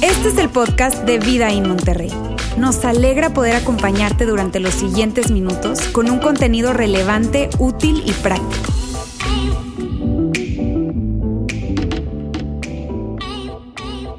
[0.00, 2.12] Este es el podcast de Vida en Monterrey.
[2.56, 8.72] Nos alegra poder acompañarte durante los siguientes minutos con un contenido relevante, útil y práctico.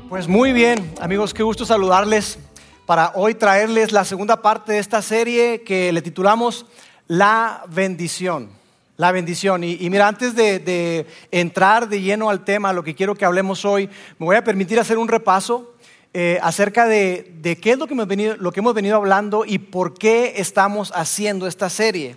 [0.10, 2.40] Pues muy bien, amigos, qué gusto saludarles
[2.86, 6.66] para hoy traerles la segunda parte de esta serie que le titulamos
[7.08, 8.65] La bendición.
[8.98, 9.64] La bendición.
[9.66, 13.90] Y, mira, antes de, entrar de lleno al tema, lo que quiero que hablemos hoy,
[14.20, 15.76] me voy a permitir hacer un repaso
[16.14, 19.60] eh, acerca de, qué es lo que, hemos venido, lo que hemos venido hablando y
[19.60, 22.16] por qué estamos haciendo esta serie.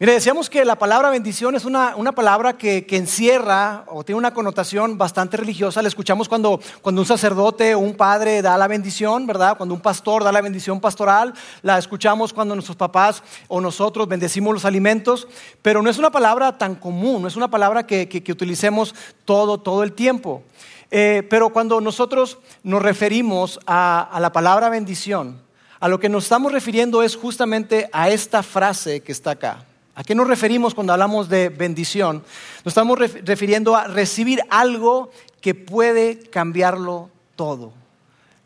[0.00, 4.96] Mire, decíamos que la palabra bendición es una, palabra que, encierra o tiene una connotación
[4.96, 5.82] bastante religiosa.
[5.82, 9.58] La escuchamos cuando, cuando un sacerdote o un padre da la bendición, ¿verdad?
[9.58, 11.34] Cuando un pastor da la bendición pastoral.
[11.60, 15.28] La escuchamos cuando nuestros papás o nosotros bendecimos los alimentos.
[15.60, 18.94] Pero no es una palabra tan común, no es una palabra que, que utilicemos
[19.26, 20.42] todo, todo el tiempo.
[20.90, 25.42] Eh, pero cuando nosotros nos referimos a, la palabra bendición,
[25.78, 29.66] a lo que nos estamos refiriendo es justamente a esta frase que está acá.
[30.00, 32.24] ¿A qué nos referimos cuando hablamos de bendición?
[32.64, 35.10] Nos estamos refiriendo a recibir algo
[35.42, 37.74] que puede cambiarlo todo.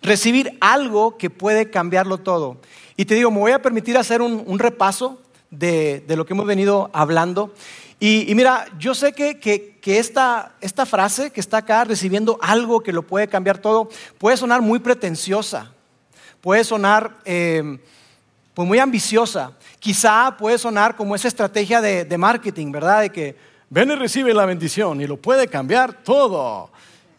[0.03, 2.57] Recibir algo que puede cambiarlo todo.
[2.97, 6.91] Y te digo, me voy a permitir hacer un, repaso de, lo que hemos venido
[6.93, 7.55] hablando.
[8.01, 13.29] Y, mira, yo sé que, esta, frase que está acá, recibiendo algo que lo puede
[13.29, 15.71] cambiar todo, puede sonar muy pretenciosa,
[16.41, 17.79] puede sonar eh,
[18.55, 23.03] pues muy ambiciosa, quizá puede sonar como esa estrategia de, marketing, ¿verdad?
[23.03, 23.37] De que
[23.69, 26.71] ven y recibe la bendición y lo puede cambiar todo.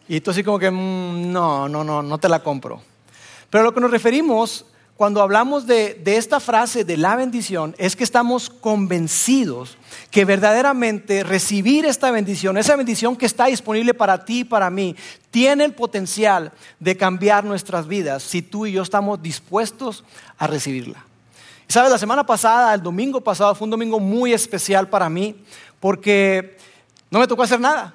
[0.08, 2.80] Y tú así como que, mm, no, no, no, no te la compro.
[3.50, 4.64] Pero a lo que nos referimos
[4.96, 9.76] cuando hablamos de, esta frase de la bendición es que estamos convencidos
[10.10, 14.96] que verdaderamente recibir esta bendición, esa bendición que está disponible para ti y para mí,
[15.30, 16.50] tiene el potencial
[16.80, 20.02] de cambiar nuestras vidas si tú y yo estamos dispuestos
[20.38, 21.04] a recibirla.
[21.68, 25.34] Sabes, la semana pasada, el domingo pasado, fue un domingo muy especial para mí
[25.80, 26.56] porque
[27.10, 27.94] no me tocó hacer nada.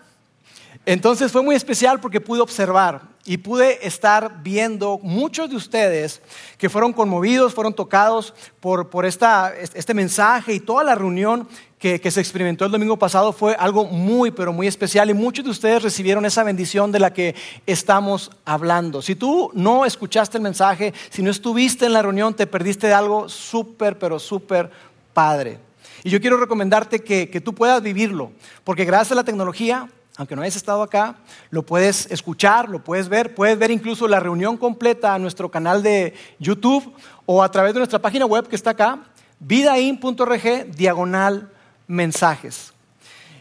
[0.85, 6.21] Entonces fue muy especial porque pude observar y pude estar viendo muchos de ustedes
[6.57, 12.65] que fueron conmovidos, fueron tocados por, este mensaje y toda la reunión que, se experimentó
[12.65, 16.43] el domingo pasado fue algo muy, pero muy especial y muchos de ustedes recibieron esa
[16.43, 19.01] bendición de la que estamos hablando.
[19.01, 22.93] Si tú no escuchaste el mensaje, si no estuviste en la reunión, te perdiste de
[22.93, 24.69] algo súper, pero súper
[25.13, 25.59] padre.
[26.03, 28.31] Y yo quiero recomendarte que, que tú puedas vivirlo,
[28.63, 29.89] porque gracias a la tecnología
[30.21, 31.15] aunque no hayas estado acá,
[31.49, 35.81] lo puedes escuchar, lo puedes ver, puedes ver incluso la reunión completa a nuestro canal
[35.81, 36.93] de YouTube
[37.25, 38.99] o a través de nuestra página web que está acá,
[39.39, 41.51] vidain.org diagonal
[41.87, 42.71] mensajes.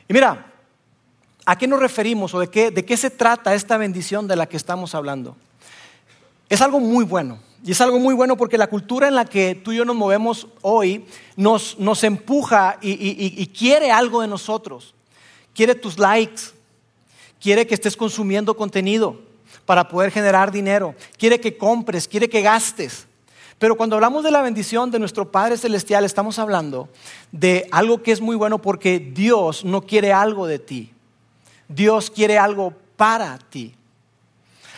[0.09, 0.47] Y mira,
[1.45, 4.47] ¿a qué nos referimos o de qué, de qué se trata esta bendición de la
[4.47, 5.37] que estamos hablando?
[6.49, 7.41] Es algo muy bueno.
[7.63, 9.97] Y es algo muy bueno porque la cultura en la que tú y yo nos
[9.97, 11.05] movemos hoy
[11.37, 14.95] nos, nos empuja y, y quiere algo de nosotros.
[15.53, 16.55] Quiere tus likes,
[17.41, 19.21] quiere que estés consumiendo contenido
[19.67, 23.07] para poder generar dinero, quiere que compres, quiere que gastes.
[23.59, 26.89] Pero cuando hablamos de la bendición de nuestro Padre Celestial, estamos hablando
[27.31, 30.93] de algo que es muy bueno porque Dios no quiere algo de ti.
[31.69, 33.75] Dios quiere algo para ti.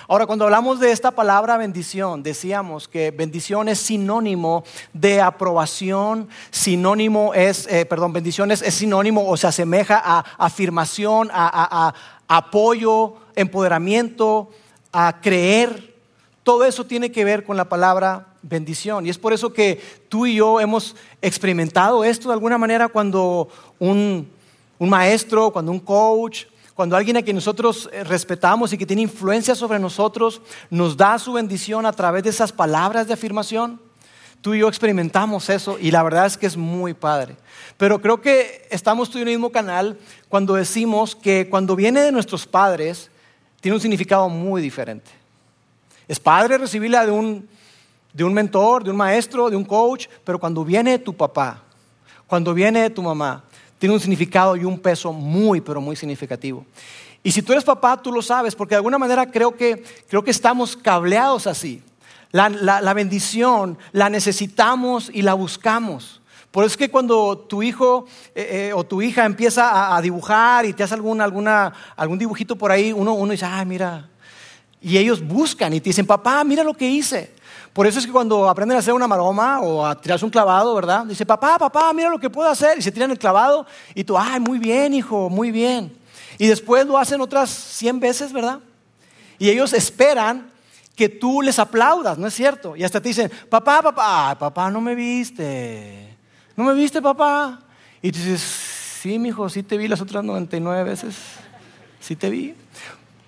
[0.08, 7.32] Ahora, cuando hablamos de esta palabra bendición, decíamos que bendición es sinónimo de aprobación, sinónimo
[7.34, 11.94] es, eh, perdón, bendición es, sinónimo o se asemeja a afirmación, a,
[12.36, 14.48] apoyo, empoderamiento,
[14.90, 15.94] a creer.
[16.42, 19.06] Todo eso tiene que ver con la palabra bendición.
[19.06, 23.48] Y es por eso que tú y yo hemos experimentado esto de alguna manera cuando
[23.78, 24.28] un,
[24.78, 29.02] un maestro, cuando un coach, cuando alguien a quien nosotros eh, respetamos y que tiene
[29.02, 33.78] influencia sobre nosotros nos da su bendición a través de esas palabras de afirmación.
[34.42, 37.36] Tú y yo experimentamos eso y la verdad es que es muy padre.
[37.76, 39.96] Pero creo que estamos tú en el mismo canal
[40.28, 43.08] cuando decimos que cuando viene de nuestros padres
[43.60, 45.08] tiene un significado muy diferente.
[46.08, 47.48] Es padre recibirla de un,
[48.12, 51.62] de un mentor, de un maestro, de un coach, pero cuando viene de tu papá,
[52.26, 53.44] cuando viene de tu mamá,
[53.78, 56.66] tiene un significado y un peso muy, pero muy significativo.
[57.22, 60.24] Y si tú eres papá, tú lo sabes, porque de alguna manera creo que, creo
[60.24, 61.80] que estamos cableados así.
[62.32, 66.22] La, bendición la necesitamos y la buscamos.
[66.50, 70.64] Por eso es que cuando tu hijo eh, eh, o tu hija empieza a, dibujar
[70.64, 74.08] y te hace algún, alguna, algún dibujito por ahí, uno, uno dice, ay, mira.
[74.80, 77.34] Y ellos buscan y te dicen, papá, mira lo que hice.
[77.72, 80.74] Por eso es que cuando aprenden a hacer una maroma o a tirarse un clavado,
[80.74, 81.06] ¿verdad?
[81.06, 82.78] Dice, papá, papá, mira lo que puedo hacer.
[82.78, 85.96] Y se tiran el clavado y tú, ay, muy bien, hijo, muy bien.
[86.38, 88.58] Y después lo hacen otras 100 veces, ¿verdad?
[89.38, 90.51] Y ellos esperan
[90.94, 92.76] que tú les aplaudas, ¿no es cierto?
[92.76, 96.16] Y hasta te dicen, papá, papá, papá, no me viste.
[96.56, 97.60] ¿No me viste, papá?
[98.02, 101.16] Y tú dices, sí, mijo, sí te vi las otras 99 veces.
[102.00, 102.54] Sí te vi.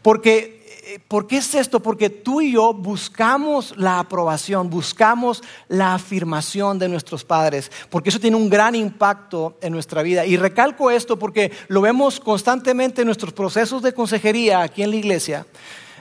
[0.03, 1.81] Porque eh, ¿por qué es esto?
[1.81, 8.21] Porque tú y yo buscamos la aprobación, buscamos la afirmación de nuestros padres, porque eso
[8.21, 10.27] tiene un gran impacto en nuestra vida.
[10.27, 14.97] Y recalco esto porque lo vemos constantemente en nuestros procesos de consejería aquí en la
[14.97, 15.47] iglesia.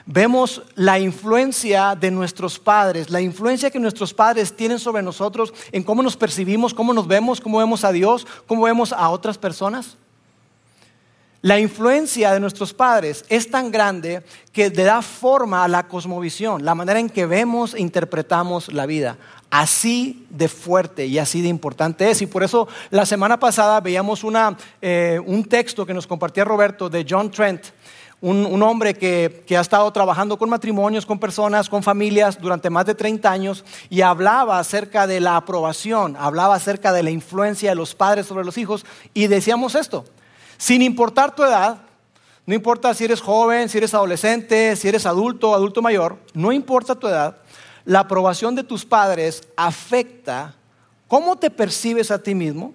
[0.06, 5.82] Vemos la influencia de nuestros padres, la influencia que nuestros padres tienen sobre nosotros en
[5.82, 9.96] cómo nos percibimos, cómo nos vemos, cómo vemos a Dios, cómo vemos a otras personas.
[11.44, 16.64] La influencia de nuestros padres es tan grande que le da forma a la cosmovisión,
[16.64, 19.18] la manera en que vemos e interpretamos la vida.
[19.50, 22.22] Así de fuerte y así de importante es.
[22.22, 24.24] Y por eso la semana pasada veíamos
[24.80, 27.66] eh, un texto que nos compartía Roberto de John Trent,
[28.24, 32.86] un, hombre que, que, ha estado trabajando con matrimonios, con personas, con familias durante más
[32.86, 37.76] de 30 años y hablaba acerca de la aprobación, hablaba acerca de la influencia de
[37.76, 40.04] los padres sobre los hijos y decíamos esto
[40.56, 41.78] sin importar tu edad,
[42.46, 46.94] no importa si eres joven, si eres adolescente, si eres adulto, adulto mayor, no importa
[46.94, 47.36] tu edad,
[47.84, 50.54] la aprobación de tus padres afecta
[51.08, 52.72] cómo te percibes a ti mismo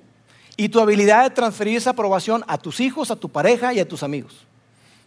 [0.58, 3.88] y tu habilidad de transferir esa aprobación a tus hijos, a tu pareja y a
[3.88, 4.49] tus amigos.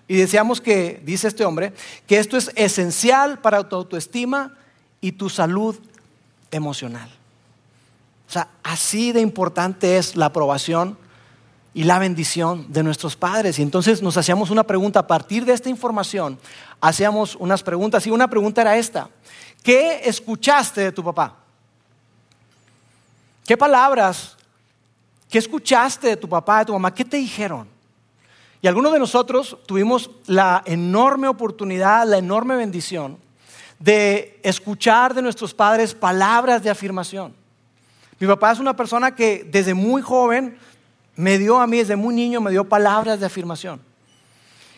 [0.08, 1.72] Y deseamos que, dice este hombre,
[2.06, 4.54] que esto es esencial para tu autoestima
[5.00, 5.76] y tu salud
[6.50, 7.08] emocional.
[8.28, 10.96] O sea, así de importante es la aprobación
[11.74, 13.58] y la bendición de nuestros padres.
[13.58, 16.38] Y entonces nos hacíamos una pregunta, a partir de esta información,
[16.80, 19.08] hacíamos unas preguntas y una pregunta era esta,
[19.62, 21.36] ¿qué escuchaste de tu papá?
[23.44, 24.36] ¿Qué palabras,
[25.28, 26.92] qué escuchaste de tu papá, de tu mamá?
[26.94, 27.71] ¿Qué te dijeron?
[28.62, 33.18] Y algunos de nosotros tuvimos la enorme oportunidad, la enorme bendición
[33.80, 37.34] de escuchar de nuestros padres palabras de afirmación.
[38.20, 40.56] Mi papá es una persona que desde muy joven
[41.16, 43.80] me dio a mí desde muy niño, me dio palabras de afirmación.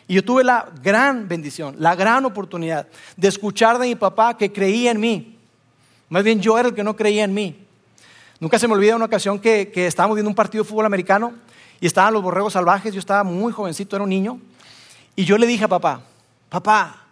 [0.08, 2.86] Y yo tuve la gran bendición, la gran oportunidad
[3.18, 5.38] de escuchar de mi papá que creía en mí.
[6.08, 7.66] Más bien yo era el que no creía en mí.
[8.40, 11.34] Nunca se me olvida una ocasión que, que estábamos viendo un partido de fútbol americano
[11.80, 14.40] y estaban los borregos salvajes, yo estaba muy jovencito, era un niño,
[15.16, 16.02] y yo le dije a papá,
[16.48, 17.04] papá,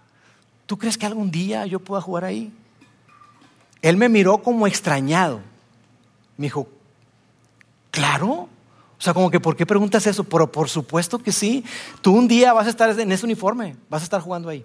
[0.66, 2.52] ¿tú crees que algún día yo pueda jugar ahí?
[3.80, 5.40] Él me miró como extrañado.
[6.36, 6.68] Me dijo,
[7.90, 8.48] claro,
[9.02, 10.22] o sea, como que, ¿por qué preguntas eso?
[10.22, 11.64] Pero por supuesto que sí.
[12.00, 14.64] Tú un día vas a estar en ese uniforme, vas a estar jugando ahí.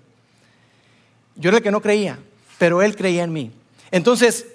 [1.36, 2.20] Yo era el que no creía,
[2.60, 3.52] pero él creía en mí.
[3.90, 4.46] Entonces,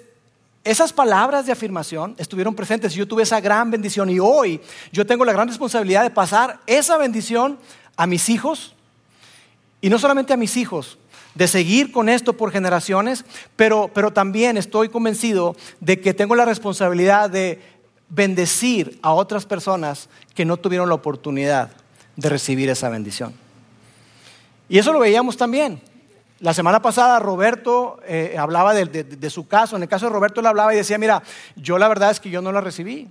[0.63, 4.61] esas palabras de afirmación estuvieron presentes y yo tuve esa gran bendición y hoy
[4.91, 7.59] yo tengo la gran responsabilidad de pasar esa bendición
[7.97, 8.73] a mis hijos
[9.81, 10.97] y no solamente a mis hijos,
[11.35, 13.25] de seguir con esto por generaciones,
[13.55, 17.59] pero, pero también estoy convencido de que tengo la responsabilidad de
[18.07, 21.71] bendecir a otras personas que no tuvieron la oportunidad
[22.15, 23.33] de recibir esa bendición.
[24.69, 25.81] Y eso lo veíamos también.
[26.43, 29.77] La semana pasada Roberto eh, hablaba de, su caso.
[29.77, 31.23] En el caso de Roberto él hablaba y decía, mira,
[31.55, 33.07] yo la verdad es que yo no la recibí.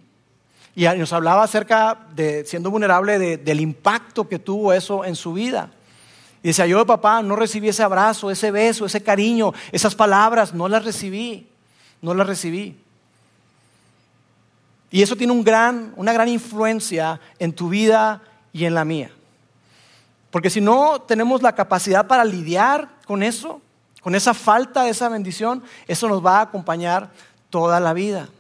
[0.75, 5.71] Y nos hablaba acerca de, siendo vulnerable, del impacto que tuvo eso en su vida.
[6.43, 10.69] Y decía, yo papá no recibí ese abrazo, ese beso, ese cariño, esas palabras, no
[10.69, 11.49] las recibí,
[12.03, 12.79] no las recibí.
[14.91, 18.21] Y eso tiene una gran influencia en tu vida
[18.53, 19.11] y en la mía.
[20.33, 23.61] Porque si no tenemos la capacidad para lidiar con eso,
[24.01, 27.11] con esa falta de esa bendición, eso nos va a acompañar
[27.51, 28.31] toda la vida.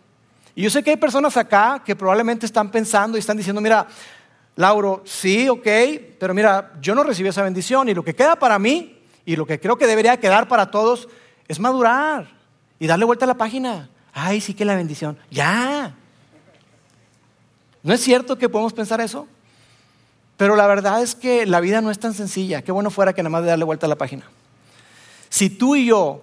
[0.54, 3.86] Y yo sé que hay personas acá que probablemente están pensando y están diciendo, mira,
[4.56, 5.68] Lauro, sí, ok,
[6.18, 9.44] pero mira, yo no recibí esa bendición y lo que queda para mí y lo
[9.44, 11.06] que creo que debería quedar para todos
[11.48, 12.28] es madurar
[12.78, 13.90] y darle vuelta a la página.
[14.14, 15.18] Ay, sí que la bendición.
[15.30, 15.94] Ya,
[17.82, 19.28] ¿No es cierto que podemos pensar eso?
[20.38, 22.62] Pero la verdad es que la vida no es tan sencilla.
[22.62, 24.24] Qué bueno fuera que nada más de darle vuelta a la página.
[25.32, 26.20] Si tú y yo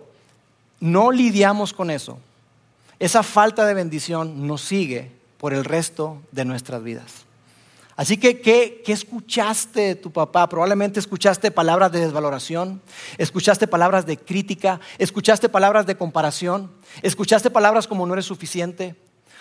[0.80, 2.20] no lidiamos con eso,
[3.00, 7.26] esa falta de bendición nos sigue por el resto de nuestras vidas.
[7.96, 10.48] Así que, ¿qué, ¿qué, escuchaste tu papá?
[10.48, 12.84] Probablemente escuchaste palabras de desvaloración,
[13.18, 16.70] escuchaste palabras de crítica, escuchaste palabras de comparación,
[17.02, 18.96] escuchaste palabras como no eres suficiente,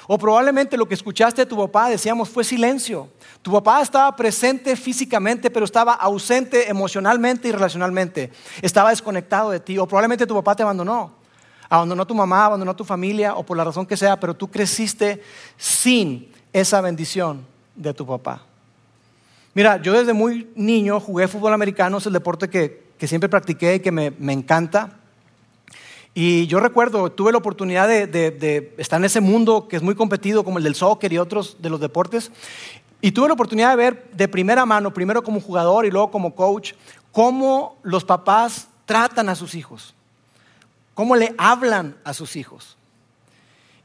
[0.06, 3.08] o probablemente lo que escuchaste de tu papá, decíamos, fue silencio.
[3.42, 8.30] Tu papá estaba presente físicamente, pero estaba ausente emocionalmente y relacionalmente.
[8.62, 9.78] Estaba desconectado de ti.
[9.78, 11.12] O probablemente tu papá te abandonó.
[11.68, 14.34] Abandonó a tu mamá, abandonó a tu familia, o por la razón que sea, pero
[14.34, 15.22] tú creciste
[15.56, 18.42] sin esa bendición de tu papá.
[19.54, 23.80] Mira, yo desde muy niño jugué fútbol americano, es el deporte que, siempre practiqué y
[23.80, 24.98] que me, encanta.
[26.14, 30.44] Y yo recuerdo, tuve la oportunidad de, estar en ese mundo que es muy competido,
[30.44, 32.32] como el del soccer y otros de los deportes.
[33.00, 36.34] Y tuve la oportunidad de ver de primera mano, primero como jugador y luego como
[36.34, 36.72] coach,
[37.12, 39.94] cómo los papás tratan a sus hijos,
[40.94, 42.76] cómo le hablan a sus hijos.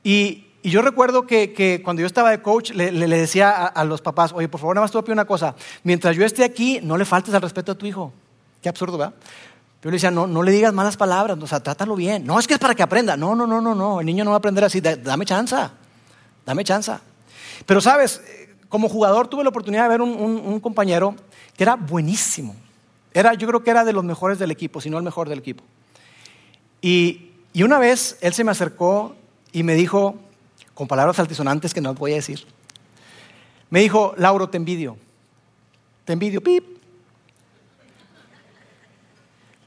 [0.04, 4.48] Y, yo recuerdo que, cuando yo estaba de coach le, decía a, los papás, oye,
[4.48, 7.04] por favor, nada más te voy a una cosa, mientras yo esté aquí, no le
[7.04, 8.14] faltes al respeto a tu hijo.
[8.62, 9.14] Qué absurdo, ¿verdad?
[9.84, 12.26] Yo le decía, no, no le digas malas palabras, o sea, trátalo bien.
[12.26, 13.18] No, es que es para que aprenda.
[13.18, 15.58] No, no, no, no, no, el niño no va a aprender así, dame chance,
[16.46, 16.94] dame chance.
[17.66, 18.22] Pero sabes,
[18.70, 21.16] como jugador tuve la oportunidad de ver un, compañero
[21.58, 22.56] que era buenísimo.
[23.14, 25.40] Era, yo creo que era de los mejores del equipo, si no el mejor del
[25.40, 25.66] equipo.
[26.82, 29.16] Y, una vez él se me acercó
[29.52, 30.16] y me dijo,
[30.74, 32.48] con palabras altisonantes que no voy a decir,
[33.70, 34.98] me dijo, Lauro, te envidio.
[36.06, 36.64] Te envidio, pip.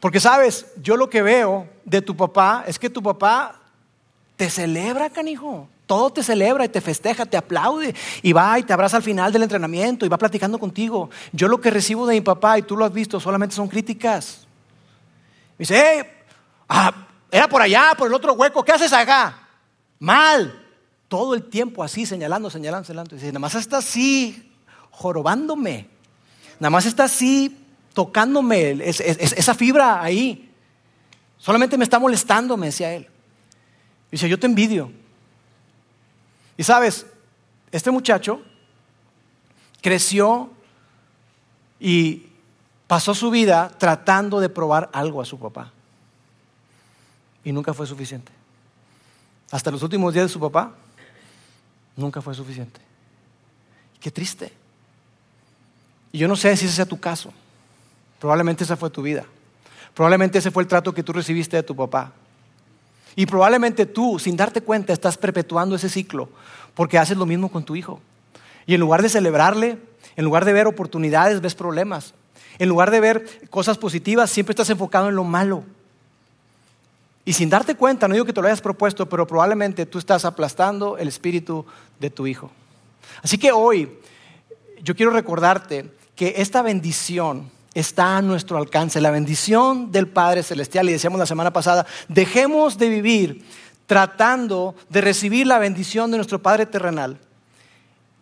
[0.07, 3.61] Porque sabes, yo lo que veo de tu papá es que tu papá
[4.37, 5.69] te celebra, canijo.
[5.85, 9.33] Todo te celebra y te festeja, te aplaude y va y te abraza al final
[9.33, 11.11] del entrenamiento y va platicando contigo.
[11.33, 14.47] Yo lo que recibo de mi papá, y tú lo has visto, solamente son críticas.
[15.59, 16.09] Me dice, hey,
[16.69, 19.37] ah, era por allá, por el otro hueco, ¿qué haces acá?
[19.99, 20.69] Mal.
[21.09, 23.17] Todo el tiempo así, señalando, señalando, señalando.
[23.17, 24.53] Y dice, nada más está así,
[24.93, 25.89] jorobándome.
[26.61, 27.66] Nada más está así,
[27.97, 30.51] tocándome esa fibra ahí.
[31.39, 33.09] Solamente me está molestando, me decía él.
[34.11, 34.93] Dice, yo te envidio.
[36.59, 37.07] Y sabes,
[37.73, 38.43] este muchacho
[39.81, 40.51] creció
[41.81, 42.27] y
[42.87, 45.73] pasó su vida tratando de probar algo a su papá.
[47.45, 48.31] Y nunca fue suficiente.
[49.51, 50.75] Hasta los últimos días de su papá,
[51.97, 52.79] nunca fue suficiente.
[53.99, 54.53] Qué triste.
[56.13, 57.33] Y yo no sé si ese sea tu caso.
[58.19, 59.25] Probablemente esa fue tu vida.
[59.95, 62.13] Probablemente ese fue el trato que tú recibiste de tu papá.
[63.15, 66.29] Y probablemente tú, sin darte cuenta, estás perpetuando ese ciclo
[66.75, 68.01] porque haces lo mismo con tu hijo.
[68.67, 69.79] Y en lugar de celebrarle,
[70.17, 72.13] en lugar de ver oportunidades, ves problemas.
[72.59, 75.65] En lugar de ver cosas positivas, siempre estás enfocado en lo malo.
[77.25, 80.25] Y sin darte cuenta, no digo que te lo hayas propuesto, pero probablemente tú estás
[80.25, 81.65] aplastando el espíritu
[81.99, 82.51] de tu hijo.
[83.23, 83.99] Así que hoy
[84.83, 90.89] yo quiero recordarte que esta bendición está a nuestro alcance, la bendición del Padre Celestial.
[90.89, 93.45] Y decíamos la semana pasada, dejemos de vivir
[93.85, 97.19] tratando de recibir la bendición de nuestro Padre terrenal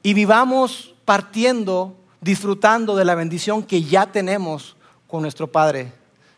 [0.02, 5.92] y vivamos partiendo, disfrutando de la bendición que ya tenemos con nuestro Padre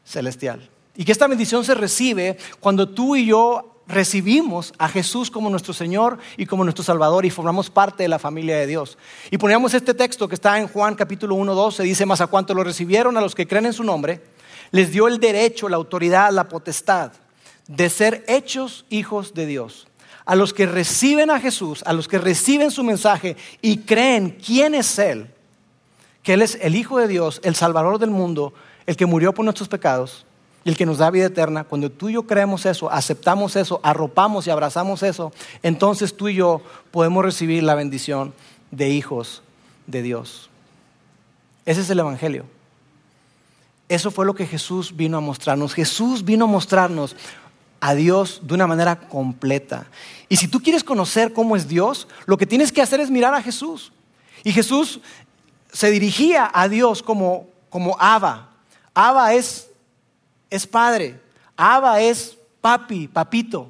[0.04, 0.68] Celestial.
[0.94, 5.72] Y que esta bendición se recibe cuando tú y yo recibimos a Jesús como nuestro
[5.72, 8.98] Señor y como nuestro Salvador y formamos parte de la familia de Dios.
[9.30, 12.54] Y poníamos este texto que está en Juan capítulo 1, 12, dice, más a cuanto
[12.54, 14.22] lo recibieron a los que creen en su nombre,
[14.70, 17.12] les dio el derecho, la autoridad, la potestad
[17.68, 19.86] de ser hechos hijos de Dios.
[20.24, 24.74] A los que reciben a Jesús, a los que reciben su mensaje y creen quién
[24.74, 25.30] es Él,
[26.24, 28.52] que Él es el Hijo de Dios, el Salvador del mundo,
[28.86, 30.26] el que murió por nuestros pecados,
[30.70, 34.46] el que nos da vida eterna, cuando tú y yo creemos eso, aceptamos eso, arropamos
[34.46, 35.32] y abrazamos eso,
[35.62, 38.34] entonces tú y yo podemos recibir la bendición
[38.70, 39.42] de hijos
[39.86, 40.50] de Dios.
[41.64, 42.46] Ese es el Evangelio.
[43.88, 45.72] Eso fue lo que Jesús vino a mostrarnos.
[45.72, 47.14] Jesús vino a mostrarnos
[47.80, 49.86] a Dios de una manera completa.
[50.28, 53.34] Y si tú quieres conocer cómo es Dios, lo que tienes que hacer es mirar
[53.34, 53.92] a Jesús.
[54.42, 55.00] Y Jesús
[55.72, 58.50] se dirigía a Dios como, como Abba.
[58.94, 59.68] Abba es
[60.50, 61.20] es padre.
[61.56, 63.68] Abba es papi, papito.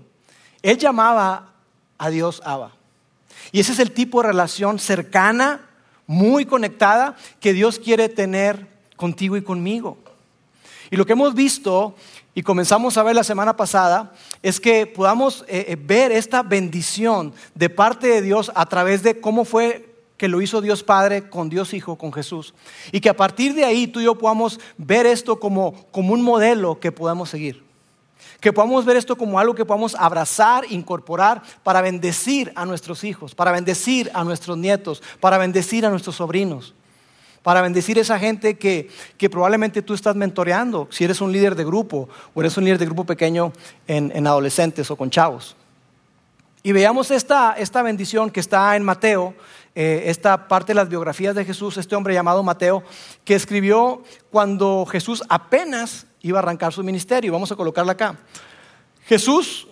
[0.62, 1.52] Él llamaba
[1.99, 2.73] a Dios Abba.
[3.52, 5.61] Y ese es el tipo de relación cercana,
[6.06, 8.66] muy conectada, que Dios quiere tener
[8.97, 9.97] contigo y conmigo.
[10.90, 11.95] Y lo que hemos visto
[12.35, 17.33] y comenzamos a ver la semana pasada es que podamos eh, eh, ver esta bendición
[17.54, 19.86] de parte de Dios a través de cómo fue
[20.16, 22.54] que lo hizo Dios Padre con Dios Hijo, con Jesús.
[22.92, 26.23] Y que a partir de ahí tú y yo podamos ver esto como, como un
[26.23, 27.64] modelo que podamos seguir.
[28.40, 33.35] Que podamos ver esto como algo que podamos abrazar, incorporar para bendecir a nuestros hijos,
[33.35, 36.75] para bendecir a nuestros nietos, para bendecir a nuestros sobrinos,
[37.42, 41.54] para bendecir a esa gente que, que probablemente tú estás mentoreando, si eres un líder
[41.54, 43.52] de grupo o eres un líder de grupo pequeño
[43.87, 45.56] en, en adolescentes o con chavos.
[46.66, 49.35] Y veamos esta, esta bendición que está en Mateo,
[49.78, 52.83] eh, esta parte de las biografías de Jesús, este hombre llamado Mateo,
[53.26, 57.30] que escribió cuando Jesús apenas iba a arrancar su ministerio.
[57.30, 58.16] Vamos a colocarla acá.
[59.04, 59.68] Jesús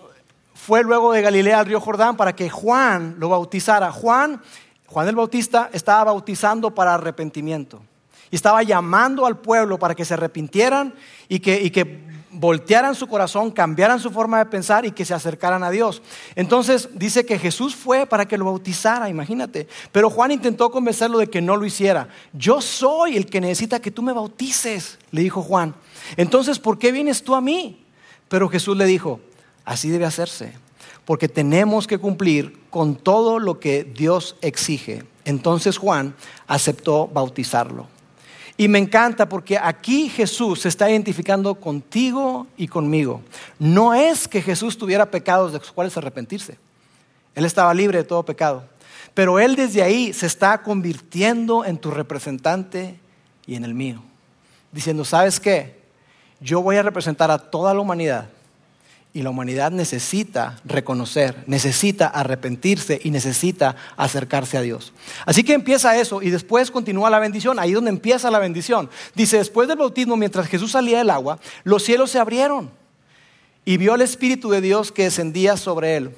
[0.53, 3.91] fue luego de Galilea al río Jordán para que Juan lo bautizara.
[3.91, 4.43] Juan,
[4.85, 7.81] Juan el Bautista estaba bautizando para arrepentimiento.
[8.29, 10.93] Y estaba llamando al pueblo para que se arrepintieran
[11.27, 15.13] y que, y que voltearan su corazón, cambiaran su forma de pensar y que se
[15.13, 16.01] acercaran a Dios.
[16.35, 19.67] Entonces dice que Jesús fue para que lo bautizara, imagínate.
[19.91, 22.09] Pero Juan intentó convencerlo de que no lo hiciera.
[22.33, 25.75] Yo soy el que necesita que tú me bautices, le dijo Juan.
[26.17, 27.85] Entonces, ¿por qué vienes tú a mí?
[28.27, 29.19] Pero Jesús le dijo,
[29.63, 30.53] así debe hacerse,
[31.05, 35.03] porque tenemos que cumplir con todo lo que Dios exige.
[35.23, 36.15] Entonces Juan
[36.47, 37.94] aceptó bautizarlo.
[38.57, 43.21] Y me encanta porque aquí Jesús se está identificando contigo y conmigo.
[43.59, 46.57] No es que Jesús tuviera pecados de los cuales arrepentirse.
[47.33, 48.63] Él estaba libre de todo pecado.
[49.13, 52.97] Pero Él desde ahí se está convirtiendo en tu representante
[53.45, 54.01] y en el mío.
[54.71, 55.79] Diciendo, ¿sabes qué?
[56.39, 58.29] Yo voy a representar a toda la humanidad
[59.15, 64.91] y la humanidad necesita reconocer, necesita arrepentirse y necesita acercarse a Dios.
[65.25, 68.89] Así que empieza eso y después continúa la bendición, ahí donde empieza la bendición.
[69.15, 72.69] Dice, después del bautismo, mientras Jesús salía del agua, los cielos se abrieron
[73.63, 76.13] y vio el Espíritu de Dios que descendía sobre él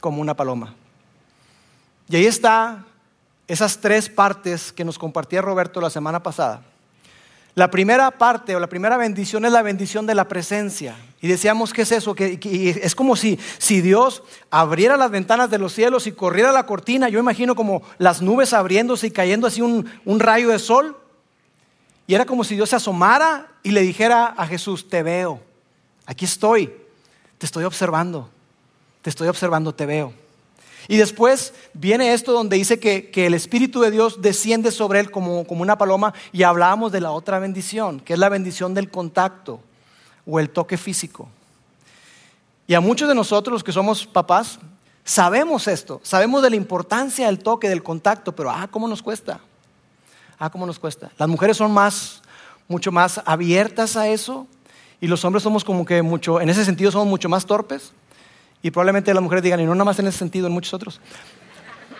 [0.00, 0.74] como una paloma.
[2.08, 2.86] Y ahí está
[3.48, 6.62] esas tres partes que nos compartía Roberto la semana pasada.
[7.54, 10.96] La primera parte o la primera bendición es la bendición de la presencia.
[11.22, 12.14] Y decíamos, ¿qué es eso?
[12.14, 12.38] Que,
[12.82, 17.10] es como si, si Dios abriera las ventanas de los cielos y corriera la cortina.
[17.10, 20.96] Yo imagino como las nubes abriéndose y cayendo así un, un rayo de sol.
[22.06, 25.40] Y era como si Dios se asomara y le dijera a Jesús, te veo,
[26.06, 26.72] aquí estoy,
[27.36, 28.30] te estoy observando,
[29.02, 30.12] te estoy observando, te veo.
[30.88, 35.46] Y después viene esto donde dice que, el Espíritu de Dios desciende sobre él como,
[35.46, 39.60] como una paloma y hablábamos de la otra bendición, que es la bendición del contacto
[40.26, 41.28] o el toque físico.
[42.66, 44.58] Y a muchos de nosotros, los que somos papás,
[45.04, 49.40] sabemos esto, sabemos de la importancia del toque, del contacto, pero ah, ¿cómo nos cuesta?
[50.38, 51.10] Ah, ¿cómo nos cuesta?
[51.18, 52.22] Las mujeres son más,
[52.68, 54.46] mucho más abiertas a eso
[55.00, 57.92] y los hombres somos como que mucho, en ese sentido somos mucho más torpes.
[58.62, 61.00] Y probablemente las mujeres digan, y no nada más en ese sentido, en muchos otros.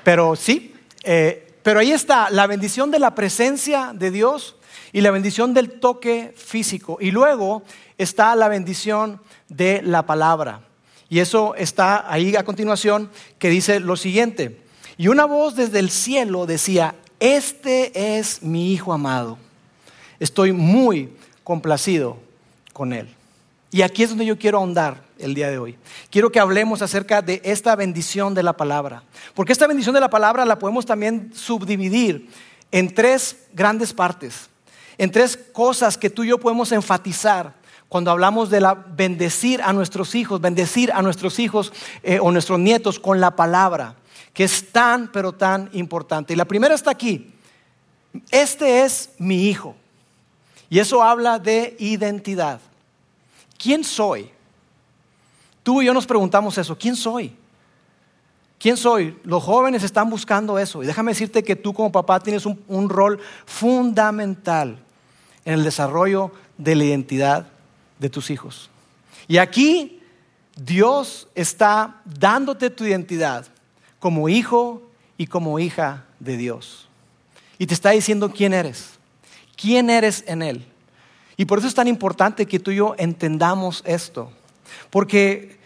[0.04, 4.56] Pero sí, eh, pero ahí está la bendición de la presencia de Dios
[4.92, 6.98] y la bendición del toque físico.
[7.00, 7.62] Y luego
[7.98, 10.62] está la bendición de la palabra.
[11.08, 14.60] Y eso está ahí a continuación que dice lo siguiente.
[14.96, 19.38] Y una voz desde el cielo decía, este es mi Hijo amado.
[20.18, 22.18] Estoy muy complacido
[22.72, 23.08] con él.
[23.72, 25.76] Y aquí es donde yo quiero ahondar el día de hoy.
[26.10, 29.04] Quiero que hablemos acerca de esta bendición de la palabra.
[29.34, 32.28] Porque esta bendición de la palabra la podemos también subdividir
[32.72, 34.49] en tres grandes partes,
[35.00, 37.54] en tres cosas que tú y yo podemos enfatizar
[37.88, 42.58] cuando hablamos de la bendecir a nuestros hijos, bendecir a nuestros hijos eh, o nuestros
[42.58, 43.96] nietos con la palabra,
[44.32, 46.32] que es tan, pero tan importante.
[46.32, 47.32] Y la primera está aquí.
[48.30, 49.74] Este es mi hijo.
[50.68, 52.60] Y eso habla de identidad.
[53.60, 54.30] ¿quién soy?
[55.62, 57.36] Tú y yo nos preguntamos eso, ¿quién soy?
[58.58, 59.18] ¿Quién soy?
[59.24, 60.82] Los jóvenes están buscando eso.
[60.82, 64.78] Y déjame decirte que tú como papá tienes un, rol fundamental
[65.44, 67.46] en el desarrollo de la identidad
[67.98, 68.70] de tus hijos.
[69.28, 70.00] Y aquí
[70.56, 73.46] Dios está dándote tu identidad
[73.98, 74.82] como hijo
[75.16, 76.88] y como hija de Dios.
[77.58, 78.92] Y te está diciendo quién eres,
[79.56, 80.66] quién eres en Él.
[81.36, 84.30] Y por eso es tan importante que tú y yo entendamos esto.
[84.90, 85.59] Porque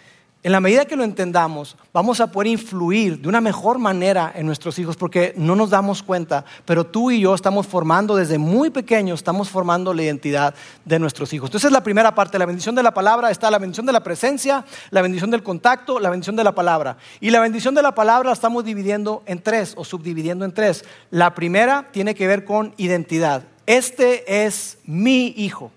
[0.45, 4.47] en la medida que lo entendamos, vamos a poder influir de una mejor manera en
[4.47, 8.71] nuestros hijos, porque no nos damos cuenta, pero tú y yo estamos formando desde muy
[8.71, 10.55] pequeños, estamos formando la identidad
[10.85, 11.49] de nuestros hijos.
[11.49, 14.65] Entonces, la primera parte, la bendición de la palabra, está la bendición de la presencia,
[14.91, 16.99] la bendición del contacto, la bendición de la palabra.
[17.19, 20.85] Y la bendición de la palabra la estamos dividiendo en tres o subdividiendo en tres.
[21.11, 25.73] La primera tiene que ver con identidad este es mi hijo.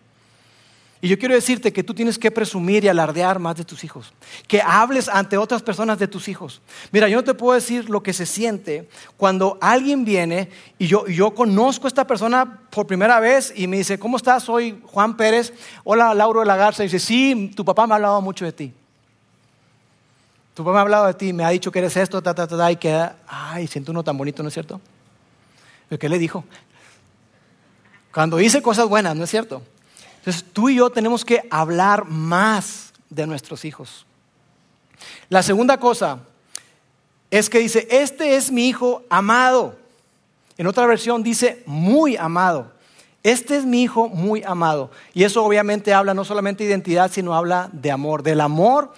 [0.99, 4.13] Y yo quiero decirte que tú tienes que presumir y alardear más de tus hijos.
[4.47, 6.59] Que hables ante otras personas de tus hijos.
[6.91, 11.05] Mira, yo no te puedo decir lo que se siente cuando alguien viene y yo,
[11.07, 14.43] yo conozco a esta persona por primera vez y me dice, ¿cómo estás?
[14.43, 15.53] Soy Juan Pérez.
[15.83, 16.83] Hola, Lauro de la Garza.
[16.83, 18.73] Y dice, sí, tu papá me ha hablado mucho de ti.
[20.55, 22.47] Tu papá me ha hablado de ti, me ha dicho que eres esto, ta, ta,
[22.47, 24.81] ta, ta y que, ay, siento uno tan bonito, ¿no es cierto?
[25.99, 26.43] ¿Qué le dijo?
[28.11, 29.61] Cuando hice cosas buenas, ¿no es cierto?
[30.27, 34.05] Entonces tú y yo tenemos que hablar más de nuestros hijos.
[35.29, 36.19] La segunda cosa
[37.31, 39.77] es que dice, este es mi hijo amado.
[40.57, 42.73] En otra versión dice, muy amado.
[43.23, 44.91] Este es mi hijo muy amado.
[45.13, 48.91] Y eso obviamente habla no solamente de identidad, sino habla de amor, del amor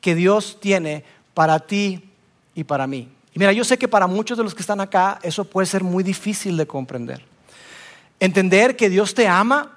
[0.00, 1.02] que Dios tiene
[1.34, 2.10] para ti
[2.54, 3.08] y para mí.
[3.34, 5.82] Y mira, yo sé que para muchos de los que están acá eso puede ser
[5.82, 7.24] muy difícil de comprender.
[8.20, 9.75] entender que Dios te ama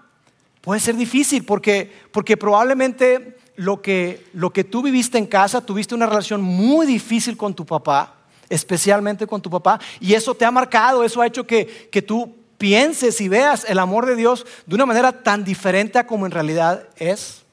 [0.62, 5.96] puede ser difícil porque, porque probablemente lo que, lo que tú viviste en casa, tuviste
[5.96, 8.16] una relación muy difícil con tu papá,
[8.50, 12.36] especialmente con tu papá, y eso te ha marcado, eso ha hecho que, que tú
[12.58, 16.32] pienses y veas el amor de Dios de una manera tan diferente a como en
[16.32, 17.44] realidad es.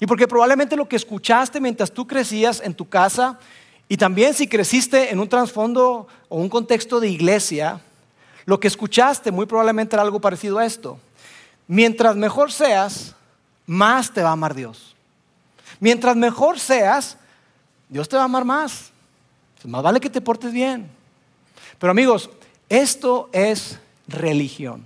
[0.00, 3.38] Y porque probablemente lo que escuchaste mientras tú crecías en tu casa,
[3.88, 7.80] y también si creciste en un trasfondo o un contexto de iglesia,
[8.44, 10.98] lo que escuchaste muy probablemente era algo parecido a esto.
[11.68, 13.14] Mientras mejor seas,
[13.66, 14.96] más te va a amar Dios.
[15.78, 17.18] Mientras mejor seas,
[17.88, 18.90] Dios te va a amar más.
[19.64, 20.88] Más vale que te portes bien.
[21.78, 22.30] Pero amigos,
[22.68, 24.84] esto es religión.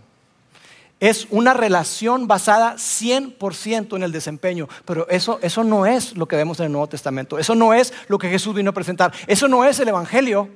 [0.99, 6.37] Es una relación basada 100% en el desempeño, pero eso, eso no es lo que
[6.37, 9.49] vemos en el Nuevo Testamento, eso no es lo que Jesús vino a presentar, eso
[9.49, 10.49] no es el Evangelio,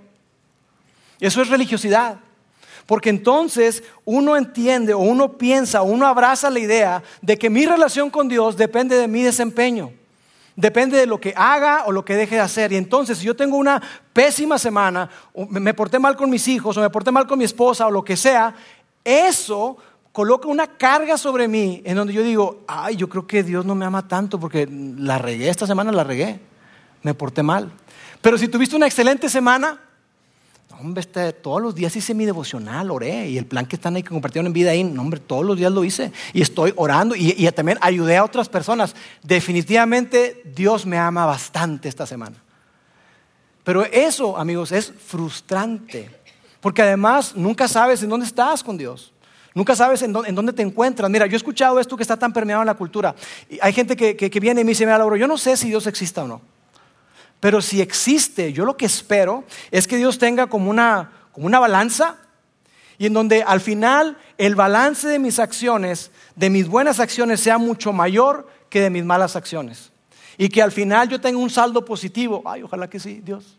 [1.18, 2.20] eso es religiosidad.
[2.86, 8.10] Porque entonces uno entiende o uno piensa uno abraza la idea de que mi relación
[8.10, 9.92] con Dios depende de mi desempeño.
[10.54, 12.72] Depende de lo que haga o lo que deje de hacer.
[12.72, 13.82] Y entonces, si yo tengo una
[14.14, 17.44] pésima semana, o me porté mal con mis hijos, o me porté mal con mi
[17.44, 18.54] esposa, o lo que sea,
[19.04, 19.76] eso
[20.12, 23.74] coloca una carga sobre mí en donde yo digo, ay, yo creo que Dios no
[23.74, 26.40] me ama tanto porque la regué, esta semana la regué,
[27.02, 27.70] me porté mal.
[28.22, 29.78] Pero si tuviste una excelente semana,
[30.80, 34.02] hombre, este, todos los días hice mi devocional, oré, y el plan que están ahí
[34.02, 37.46] que compartieron en vida ahí, hombre, todos los días lo hice, y estoy orando, y,
[37.52, 38.94] también ayudé a otras personas.
[39.22, 42.36] Definitivamente Dios me ama bastante esta semana.
[43.64, 46.10] Pero eso, amigos, es frustrante,
[46.60, 49.12] porque además nunca sabes en dónde estás con Dios.
[49.54, 51.10] Nunca sabes en dónde, te encuentras.
[51.10, 53.14] Mira, yo he escuchado esto que está tan permeado en la cultura.
[53.62, 55.86] Hay gente que, que, viene y me dice, mira, Lauro, yo no sé si Dios
[55.86, 56.55] exista o no.
[57.40, 61.58] Pero si existe, yo lo que espero es que Dios tenga como una, como una
[61.58, 62.16] balanza
[62.98, 67.58] y en donde al final el balance de mis acciones, de mis buenas acciones, sea
[67.58, 69.92] mucho mayor que de mis malas acciones.
[70.38, 72.42] Y que al final yo tenga un saldo positivo.
[72.44, 73.56] Ay, ojalá que sí, Dios.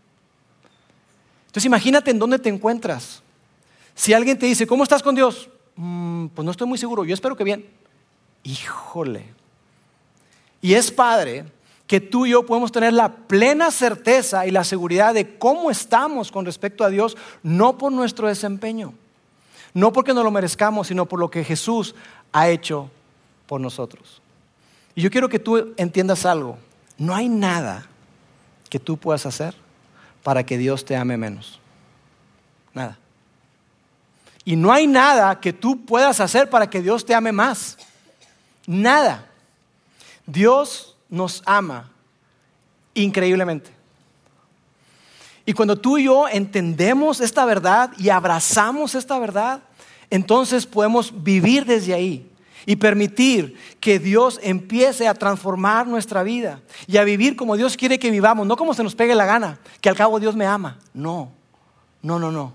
[1.47, 3.21] Entonces imagínate en dónde te encuentras.
[3.95, 5.49] Si alguien te dice, ¿cómo estás con Dios?
[5.75, 7.65] Mm, pues no estoy muy seguro, yo espero que bien.
[8.43, 9.25] Híjole.
[10.61, 11.45] Y es padre
[11.87, 16.31] que tú y yo podemos tener la plena certeza y la seguridad de cómo estamos
[16.31, 18.93] con respecto a Dios, no por nuestro desempeño,
[19.73, 21.95] no porque no lo merezcamos, sino por lo que Jesús
[22.33, 22.91] ha hecho
[23.47, 24.21] por nosotros.
[24.95, 26.57] Y yo quiero que tú entiendas algo,
[26.97, 27.87] no hay nada
[28.69, 29.55] que tú puedas hacer
[30.23, 31.61] para que Dios te ame menos.
[32.73, 32.99] Nada.
[34.43, 37.77] Y no hay nada que tú puedas hacer para que Dios te ame más.
[38.65, 39.25] Nada.
[40.25, 41.89] Dios nos ama
[42.93, 43.71] increíblemente.
[45.45, 49.61] Y cuando tú y yo entendemos esta verdad y abrazamos esta verdad,
[50.09, 52.29] entonces podemos vivir desde ahí
[52.65, 57.97] y permitir que Dios empiece a transformar nuestra vida y a vivir como Dios quiere
[57.97, 60.77] que vivamos, no como se nos pegue la gana, que al cabo Dios me ama.
[60.93, 61.31] No,
[62.01, 62.53] no, no, no.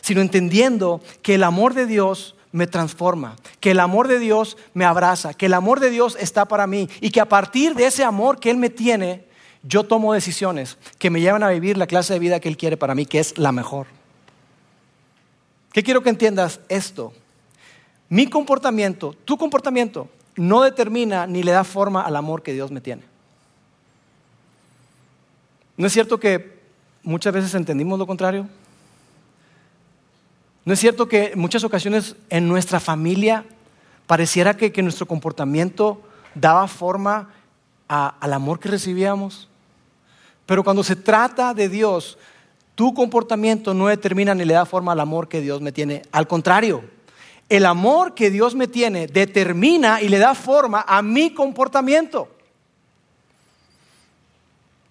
[0.00, 4.84] Sino entendiendo que el amor de Dios me transforma, que el amor de Dios me
[4.84, 8.04] abraza, que el amor de Dios está para mí y que a partir de ese
[8.04, 9.24] amor que Él me tiene,
[9.62, 12.76] yo tomo decisiones que me llevan a vivir la clase de vida que Él quiere
[12.76, 13.86] para mí, que es la mejor.
[15.72, 17.12] ¿Qué quiero que entiendas esto?
[18.08, 22.80] Mi comportamiento, tu comportamiento, no determina ni le da forma al amor que Dios me
[22.80, 23.02] tiene.
[25.76, 26.58] ¿No es cierto que
[27.02, 28.48] muchas veces entendimos lo contrario?
[30.64, 33.44] ¿No es cierto que en muchas ocasiones en nuestra familia
[34.06, 36.02] pareciera que, nuestro comportamiento
[36.34, 37.30] daba forma
[37.88, 39.48] al amor que recibíamos?
[40.46, 42.18] Pero cuando se trata de Dios,
[42.74, 46.02] tu comportamiento no determina ni le da forma al amor que Dios me tiene.
[46.12, 46.84] Al contrario,
[47.48, 52.28] el amor que Dios me tiene determina y le da forma a mi comportamiento.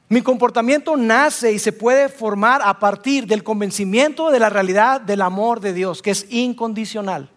[0.10, 5.22] Mi comportamiento nace y se puede formar a partir del convencimiento de la realidad del
[5.22, 7.30] amor de Dios, que es incondicional.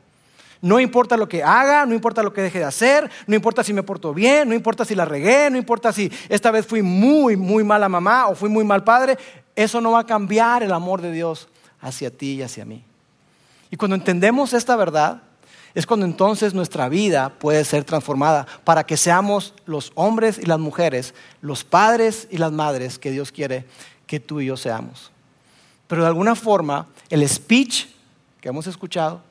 [0.63, 3.73] No importa lo que haga, no importa lo que deje de hacer, no importa si
[3.73, 7.37] me porto bien, no importa si la regué, no importa si esta vez fui muy,
[7.37, 9.19] muy mala mamá o fui muy mal padre,
[9.57, 11.49] eso no va a cambiar el amor de Dios
[11.81, 12.85] hacia ti y hacia mí.
[13.71, 15.23] Y cuando entendemos esta verdad,
[15.75, 20.59] es cuando entonces nuestra vida puede ser transformada para que seamos los hombres y las
[20.59, 23.67] mujeres, los padres y las madres que Dios quiere
[24.07, 25.13] que tú y yo seamos.
[25.87, 27.87] Pero de alguna forma, el speech
[28.41, 29.23] que hemos escuchado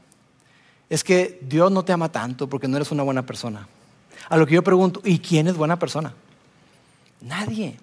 [0.90, 3.68] es que Dios no te ama tanto porque no eres una buena persona.
[4.28, 6.14] A lo que yo pregunto, ¿y quién es buena persona?
[7.22, 7.78] Nadie.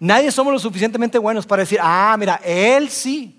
[0.00, 3.37] Nadie somos lo suficientemente buenos para decir, ah, mira, Él sí.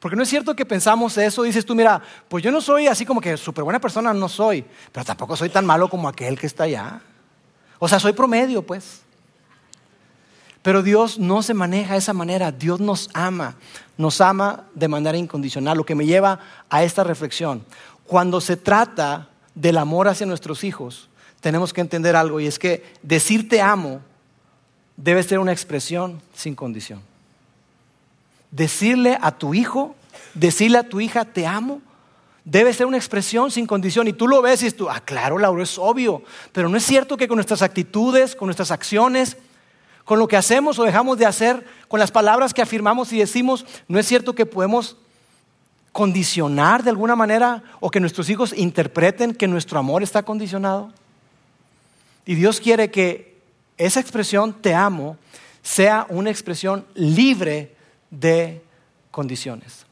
[0.00, 3.04] Porque no es cierto que pensamos eso, dices tú, mira, pues yo no soy así
[3.04, 6.46] como que súper buena persona, no soy, pero tampoco soy tan malo como aquel que
[6.46, 7.00] está allá.
[7.78, 9.02] O sea, soy promedio, pues.
[10.62, 13.56] Pero Dios no se maneja de esa manera, Dios nos ama,
[13.96, 17.64] nos ama de manera incondicional, lo que me lleva a esta reflexión.
[18.04, 21.08] Cuando se trata del amor hacia nuestros hijos,
[21.40, 24.00] tenemos que entender algo y es que decir te amo
[24.96, 27.00] debe ser una expresión sin condición
[28.50, 29.94] decirle a tu hijo,
[30.34, 31.80] decirle a tu hija, te amo,
[32.44, 34.08] debe ser una expresión sin condición.
[34.08, 36.22] Y tú lo ves y tú, ah, claro, Lauro, es obvio.
[36.52, 39.36] Pero no es cierto que con nuestras actitudes, con nuestras acciones,
[40.04, 43.66] con lo que hacemos o dejamos de hacer, con las palabras que afirmamos y decimos,
[43.88, 44.96] no es cierto que podemos
[45.92, 50.92] condicionar de alguna manera o que nuestros hijos interpreten que nuestro amor está condicionado.
[52.24, 53.36] Y Dios quiere que
[53.76, 55.16] esa expresión, te amo,
[55.62, 57.74] sea una expresión libre
[58.10, 58.62] de
[59.10, 59.86] condiciones.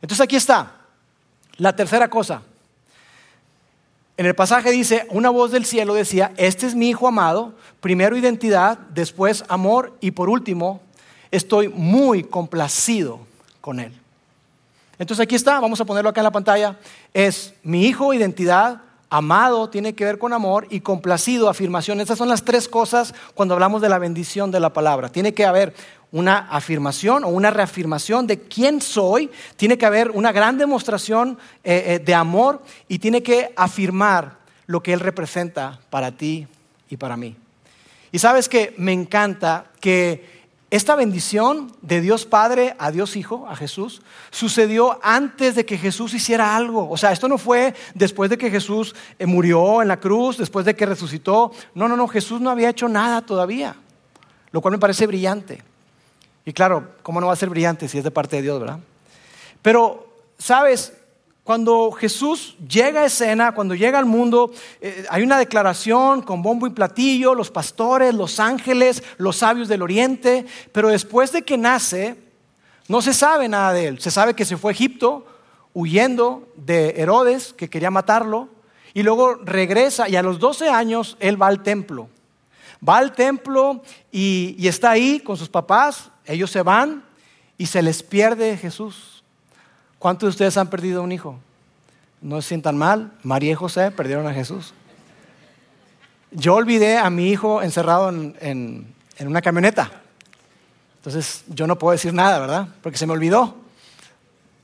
[0.00, 0.72] Entonces aquí está
[1.56, 2.42] la tercera cosa.
[4.16, 8.16] En el pasaje dice, una voz del cielo decía, este es mi hijo amado, primero
[8.16, 10.80] identidad, después amor y por último,
[11.32, 13.20] estoy muy complacido
[13.60, 13.92] con él.
[14.98, 16.78] Entonces aquí está, vamos a ponerlo acá en la pantalla,
[17.12, 18.82] es mi hijo, identidad,
[19.14, 22.00] amado tiene que ver con amor y complacido, afirmación.
[22.00, 25.08] Estas son las tres cosas cuando hablamos de la bendición de la palabra.
[25.08, 25.72] Tiene que haber
[26.10, 31.84] una afirmación o una reafirmación de quién soy, tiene que haber una gran demostración eh,
[31.86, 36.48] eh, de amor y tiene que afirmar lo que Él representa para ti
[36.90, 37.36] y para mí.
[38.10, 40.33] Y sabes que me encanta que
[40.74, 46.14] esta bendición de Dios Padre a Dios Hijo, a Jesús, sucedió antes de que Jesús
[46.14, 46.90] hiciera algo.
[46.90, 50.66] O sea, esto no fue después de que Jesús eh, murió en la cruz, después
[50.66, 51.52] de que resucitó.
[51.76, 53.76] No, no, no, Jesús no había hecho nada todavía,
[54.50, 55.62] lo cual me parece brillante.
[56.44, 58.80] Y claro, ¿cómo no va a ser brillante si es de parte de Dios, verdad?
[59.62, 60.08] Pero,
[60.38, 60.92] ¿sabes?
[61.44, 66.66] Cuando Jesús llega a escena, cuando llega al mundo, eh, hay una declaración con bombo
[66.66, 72.16] y platillo, los pastores, los ángeles, los sabios del oriente, pero después de que nace,
[72.88, 74.00] no se sabe nada de él.
[74.00, 75.26] Se sabe que se fue a Egipto
[75.74, 78.48] huyendo de Herodes, que quería matarlo,
[78.94, 82.08] y luego regresa y a los 12 años él va al templo.
[82.86, 87.04] Va al templo y, y está ahí con sus papás, ellos se van
[87.58, 89.13] y se les pierde Jesús.
[90.04, 91.38] ¿Cuántos de ustedes han perdido un hijo?
[92.20, 93.12] No se sientan mal.
[93.22, 94.74] María y José perdieron a Jesús.
[96.30, 99.90] Yo olvidé a mi hijo encerrado en, una camioneta.
[100.96, 102.68] Entonces yo no puedo decir nada, ¿verdad?
[102.82, 103.56] Porque se me olvidó.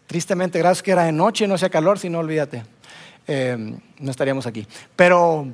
[0.07, 2.63] Tristemente, gracias que era de noche, no hacía calor, si no olvídate.
[3.27, 4.67] Eh, no estaríamos aquí.
[4.95, 5.47] Pero,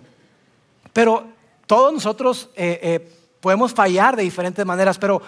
[0.92, 1.28] pero
[1.68, 5.22] todos nosotros eh, eh, podemos fallar de diferentes maneras, pero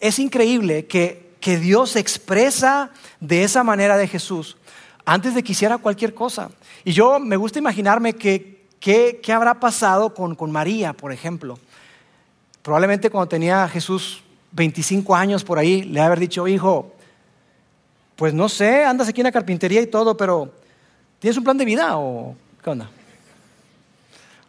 [0.00, 4.56] es increíble que, Dios se expresa de esa manera de Jesús
[5.04, 6.50] antes de que hiciera cualquier cosa.
[6.84, 11.58] Y yo me gusta imaginarme que qué habrá pasado con, con María, por ejemplo.
[12.62, 14.22] Probablemente cuando tenía Jesús
[14.52, 16.92] 25 años por ahí, le haber dicho, hijo,
[18.16, 20.52] pues no sé, andas aquí en la carpintería y todo, pero
[21.18, 22.90] ¿tienes un plan de vida o qué onda?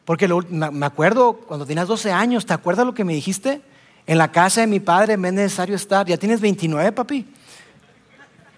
[0.06, 3.62] Porque me acuerdo cuando tenías 12 años, ¿te acuerdas lo que me dijiste?
[4.08, 6.08] En la casa de mi padre me es necesario estar.
[6.08, 7.28] Ya tienes 29, papi.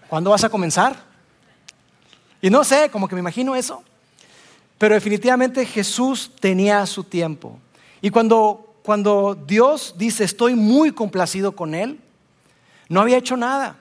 [0.08, 0.96] ¿Cuándo vas a comenzar?
[2.40, 3.84] Y no sé, como que me imagino eso.
[4.78, 7.60] Pero definitivamente Jesús tenía su tiempo.
[8.00, 12.00] Y cuando, cuando Dios dice, estoy muy complacido con Él,
[12.88, 13.76] no había hecho nada.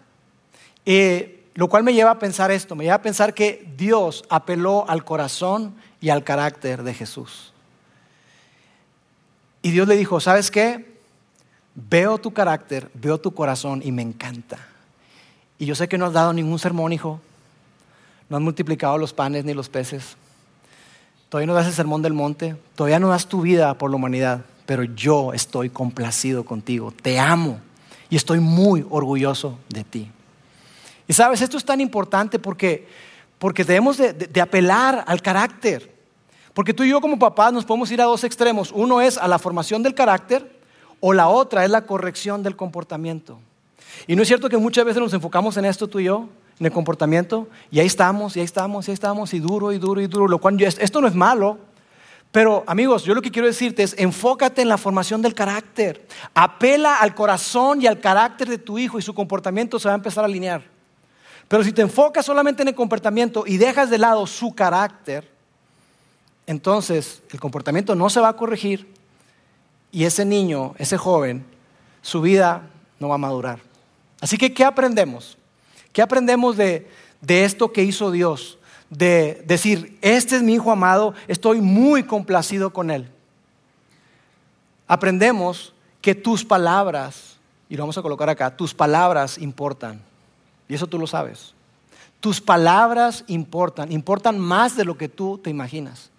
[0.87, 4.89] Eh, lo cual me lleva a pensar esto, me lleva a pensar que Dios apeló
[4.89, 7.53] al corazón y al carácter de Jesús.
[9.61, 10.98] Y Dios le dijo, ¿sabes qué?
[11.81, 14.59] Veo tu carácter, veo tu corazón y me encanta.
[15.61, 17.21] Y yo sé que no has dado ningún sermón, hijo.
[18.29, 20.17] No has multiplicado los panes ni los peces.
[21.29, 22.57] Todavía no das el sermón del monte.
[22.75, 24.45] Todavía no das tu vida por la humanidad.
[24.67, 26.91] Pero yo estoy complacido contigo.
[26.91, 27.61] Te amo.
[28.11, 30.11] Y estoy muy orgulloso de ti.
[31.07, 32.89] Y sabes, esto es tan importante porque,
[33.39, 35.95] porque debemos de, de apelar al carácter.
[36.55, 38.73] Porque tú y yo como papás nos podemos ir a dos extremos.
[38.75, 40.58] Uno es a la formación del carácter
[41.01, 43.39] o la otra es la corrección del comportamiento.
[44.07, 46.67] Y no es cierto que muchas veces nos enfocamos en esto tú y yo, en
[46.67, 50.01] el comportamiento, y ahí estamos, y ahí estamos, y ahí estamos, y duro, y duro,
[50.01, 51.59] y duro, lo cual esto no es malo,
[52.31, 56.97] pero amigos, yo lo que quiero decirte es, enfócate en la formación del carácter, apela
[56.97, 60.25] al corazón y al carácter de tu hijo y su comportamiento se va a empezar
[60.25, 60.63] a alinear.
[61.47, 65.27] Pero si te enfocas solamente en el comportamiento y dejas de lado su carácter,
[66.47, 68.98] entonces el comportamiento no se va a corregir
[69.91, 71.45] y ese niño, ese joven,
[72.03, 72.63] su vida
[72.99, 73.61] no va a madurar.
[74.21, 75.39] Así que, ¿qué aprendemos?
[75.93, 78.59] ¿Qué aprendemos de, de esto que hizo Dios?
[78.91, 83.11] De decir, este es mi hijo amado, estoy muy complacido con él.
[84.87, 87.37] Aprendemos que tus palabras,
[87.69, 90.01] y lo vamos a colocar acá, tus palabras importan.
[90.69, 91.55] Y eso tú lo sabes.
[92.21, 96.11] Tus palabras importan, importan más de lo que tú te imaginas.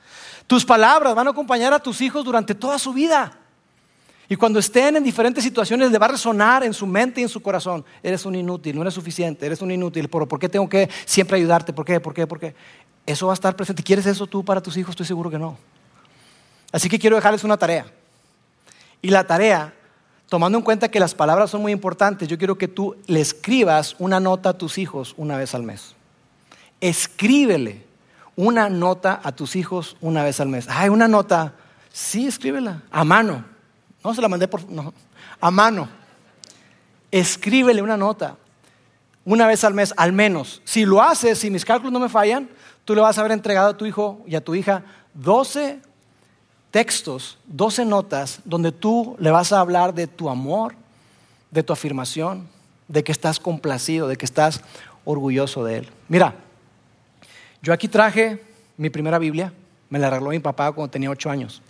[0.48, 3.39] Tus palabras van a acompañar a tus hijos durante toda su vida.
[4.32, 7.30] Y cuando estén en diferentes situaciones, le va a resonar en su mente y en
[7.30, 7.84] su corazón.
[8.04, 10.08] Eres un inútil, no eres suficiente, eres un inútil.
[10.08, 11.74] ¿Por, ¿por qué tengo que siempre ayudarte?
[11.74, 12.00] ¿Por qué?
[12.00, 12.28] ¿Por qué?
[12.28, 12.54] ¿Por qué?
[13.08, 13.82] Eso va a estar presente.
[13.82, 14.92] ¿Quieres eso tú para tus hijos?
[14.92, 15.58] Estoy seguro que no.
[16.72, 17.88] Así que quiero dejarles una tarea.
[19.02, 19.74] Y la tarea,
[20.28, 23.96] tomando en cuenta que las palabras son muy importantes, yo quiero que tú le escribas
[23.98, 25.96] una nota a tus hijos una vez al mes.
[26.82, 27.84] Escríbele
[28.36, 30.68] una nota a tus hijos una vez al mes.
[30.70, 31.56] Ay, una nota.
[31.92, 32.84] Sí, escríbela.
[32.92, 33.58] A mano
[34.04, 34.62] no se la mandé por,
[35.42, 35.88] a mano.
[37.12, 38.38] Escríbele una nota
[39.26, 40.62] una vez al mes, al menos.
[40.64, 42.50] Si lo haces, si mis cálculos no me fallan,
[42.86, 44.84] tú le vas a haber entregado a tu hijo y a tu hija
[45.14, 45.82] 12
[46.72, 50.74] textos, 12 notas, donde tú le vas a hablar de tu amor,
[51.52, 52.48] de tu afirmación,
[52.88, 54.62] de que estás complacido, de que estás
[55.06, 55.90] orgulloso de él.
[56.08, 56.36] Mira,
[57.62, 58.44] yo aquí traje
[58.78, 59.54] mi primera Biblia,
[59.90, 61.62] me la regaló mi papá cuando tenía 8 años.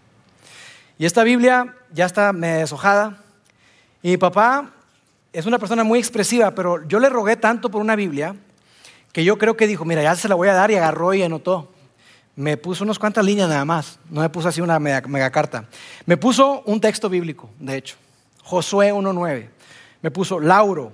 [1.00, 3.24] Y esta Biblia ya está deshojada.
[4.04, 4.70] Y mi papá
[5.32, 8.36] es una persona muy expresiva, pero yo le rogué tanto por una Biblia
[9.14, 11.24] que yo creo que dijo, mira, ya se la voy a dar y agarró y
[11.24, 11.72] anotó.
[12.36, 15.70] Me puso unas cuantas líneas nada más, no me puso así una mega, carta.
[16.06, 17.96] Me puso un texto bíblico, de hecho,
[18.44, 19.48] Josué 1.9.
[20.02, 20.92] Me puso, Lauro,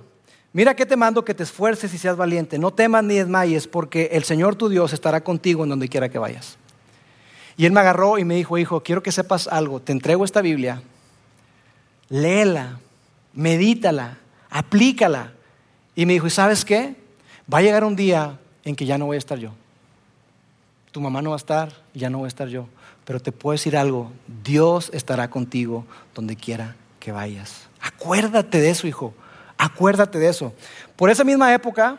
[0.52, 4.10] mira que te mando que te esfuerces y seas valiente, no temas ni desmayes, porque
[4.12, 6.58] el Señor tu Dios estará contigo en donde quiera que vayas.
[7.56, 10.42] Y él me agarró y me dijo, hijo, quiero que sepas algo, te entrego esta
[10.42, 10.82] Biblia,
[12.08, 12.78] léela,
[13.32, 14.18] medítala,
[14.50, 15.32] aplícala.
[15.94, 16.96] Y me dijo, ¿y sabes qué?
[17.52, 19.52] Va a llegar un día en que ya no voy a estar yo.
[20.92, 22.68] Tu mamá no va a estar, ya no voy a estar yo.
[23.04, 27.68] Pero te puedo decir algo, Dios estará contigo donde quiera que vayas.
[27.80, 29.14] Acuérdate de eso, hijo.
[29.56, 30.52] Acuérdate de eso.
[30.96, 31.98] Por esa misma época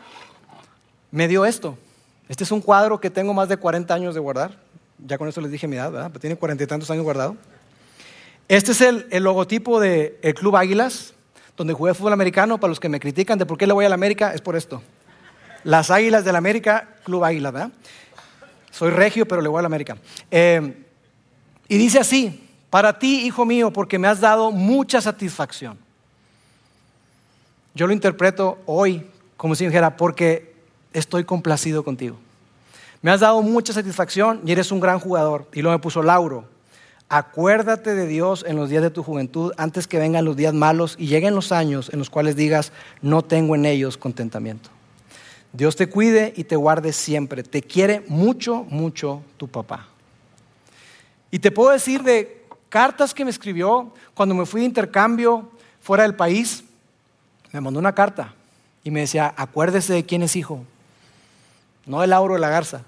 [1.10, 1.78] me dio esto.
[2.28, 4.58] Este es un cuadro que tengo más de 40 años de guardar.
[4.98, 6.08] Ya con eso les dije mi edad, ¿verdad?
[6.08, 7.36] Pero tiene cuarenta y tantos años guardado.
[8.48, 11.14] Este es el, logotipo del Club Águilas,
[11.56, 12.58] donde jugué fútbol americano.
[12.58, 14.56] Para los que me critican de por qué le voy a la América, es por
[14.56, 14.82] esto.
[15.64, 17.70] Las Águilas del la América, Club Águilas, ¿verdad?
[18.70, 19.96] Soy regio, pero le voy a la América.
[20.30, 20.84] Eh,
[21.68, 25.78] y dice así, para ti, hijo mío, porque me has dado mucha satisfacción.
[27.74, 29.06] Yo lo interpreto hoy
[29.38, 30.52] como si dijera, porque
[30.92, 32.18] estoy complacido contigo.
[33.00, 35.46] Me has dado mucha satisfacción y eres un gran jugador.
[35.52, 36.46] Y luego me puso Lauro.
[37.08, 40.96] Acuérdate de Dios en los días de tu juventud antes que vengan los días malos
[40.98, 44.70] y lleguen los años en los cuales digas, no tengo en ellos contentamiento.
[45.52, 47.42] Dios te cuide y te guarde siempre.
[47.42, 49.88] Te quiere mucho, mucho tu papá.
[51.30, 56.02] Y te puedo decir de cartas que me escribió cuando me fui de intercambio fuera
[56.02, 56.64] del país.
[57.52, 58.34] Me mandó una carta
[58.84, 60.64] y me decía, acuérdese de quién es hijo
[61.88, 62.82] no el Lauro de la Garza.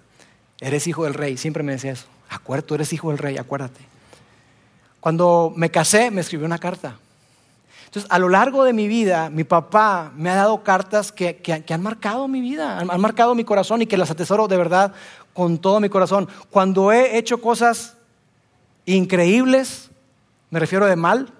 [0.61, 2.07] Eres hijo del rey, siempre me decía eso.
[2.29, 3.81] Acuérdate, eres hijo del rey, acuérdate.
[5.01, 6.99] Cuando me casé, me escribió una carta.
[7.87, 11.83] Entonces, a lo largo de mi vida, mi papá me ha dado cartas que, han
[11.83, 14.93] marcado mi vida, han, han, marcado mi corazón y que las atesoro de verdad
[15.33, 16.29] con todo mi corazón.
[16.51, 17.97] Cuando he hecho cosas
[18.85, 19.91] increíbles,
[20.51, 21.33] me refiero de mal,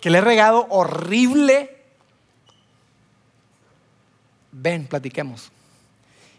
[0.00, 1.84] que le he regado horrible,
[4.50, 5.52] ven, platiquemos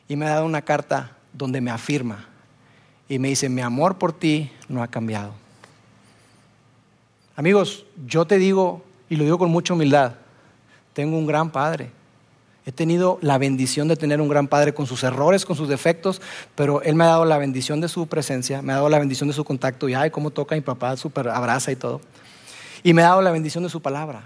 [0.08, 2.26] y me ha dado una carta donde me afirma
[3.10, 5.34] y me dice, mi amor por ti no ha cambiado.
[7.36, 10.16] Amigos, yo te digo, y lo digo con mucha humildad,
[10.94, 11.92] tengo un gran padre.
[12.66, 16.22] He tenido la bendición de tener un gran padre con sus errores, con sus defectos,
[16.56, 19.30] pero él me ha dado la bendición de su presencia, me ha dado la bendición
[19.30, 22.02] de su contacto y ay, cómo toca mi papá, súper abraza y todo.
[22.84, 24.24] Y me ha dado la bendición de su palabra.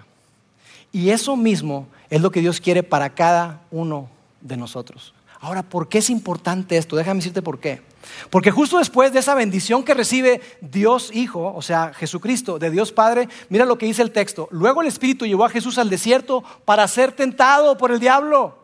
[0.91, 4.09] Y eso mismo es lo que Dios quiere para cada uno
[4.41, 5.13] de nosotros.
[5.41, 6.95] Ahora, ¿por qué es importante esto?
[6.95, 7.81] Déjame decirte por qué.
[8.29, 12.91] Porque justo después de esa bendición que recibe Dios Hijo, o sea, Jesucristo, de Dios
[12.91, 14.47] Padre, mira lo que dice el texto.
[14.51, 18.55] Luego el Espíritu llevó a Jesús al desierto para ser tentado por el diablo.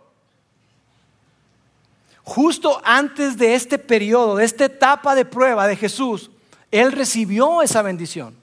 [2.23, 6.29] Justo antes de este periodo, de esta etapa de prueba de Jesús,
[6.69, 8.35] Él recibió esa bendición.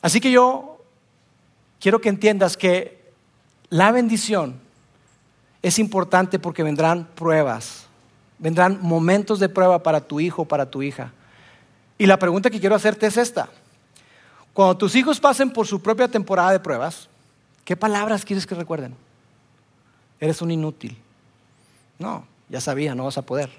[0.00, 0.78] Así que yo
[1.78, 3.02] quiero que entiendas que
[3.68, 4.63] la bendición
[5.64, 7.86] es importante porque vendrán pruebas,
[8.38, 11.10] vendrán momentos de prueba para tu hijo, para tu hija.
[11.96, 13.48] Y la pregunta que quiero hacerte es esta.
[14.52, 17.08] Cuando tus hijos pasen por su propia temporada de pruebas,
[17.64, 18.94] ¿qué palabras quieres que recuerden?
[20.20, 20.96] eres un inútil.
[21.98, 23.50] No, ya sabía, no vas a poder.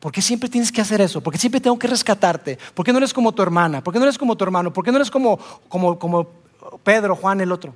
[0.00, 1.22] ¿Por qué siempre tienes que hacer eso?
[1.22, 2.58] ¿Por qué siempre tengo que rescatarte?
[2.74, 3.82] ¿Por qué no eres como tu hermana?
[3.82, 4.70] ¿Por qué no eres como tu hermano?
[4.70, 5.38] ¿Por qué no eres como,
[5.68, 6.28] como, como
[6.84, 7.74] Pedro, Juan, el otro?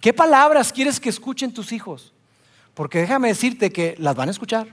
[0.00, 2.12] ¿Qué palabras quieres que escuchen tus hijos?
[2.74, 4.68] Porque déjame decirte que las van a escuchar.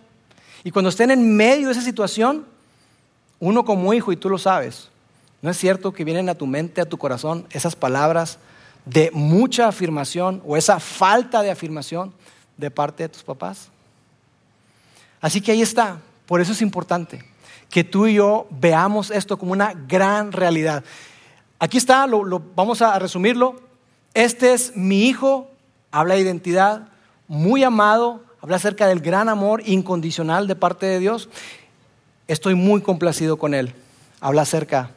[0.64, 2.46] Y cuando estén en medio de esa situación,
[3.40, 4.90] uno como hijo, y tú lo sabes,
[5.42, 8.40] ¿no es cierto que vienen a tu mente, a tu corazón, esas palabras
[8.86, 12.14] de mucha afirmación o esa falta de afirmación
[12.58, 13.70] de parte de tus papás?
[15.22, 16.00] Así que ahí está.
[16.26, 17.24] Por eso es importante
[17.70, 20.84] que tú y yo veamos esto como una gran realidad.
[21.60, 23.62] Aquí está, lo, vamos a resumirlo.
[24.14, 25.50] Este es mi hijo,
[25.92, 26.90] habla de identidad,
[27.28, 31.30] muy amado, habla acerca del gran amor incondicional de parte de Dios.
[32.28, 33.74] Estoy muy complacido con él.
[34.20, 34.92] Habla acerca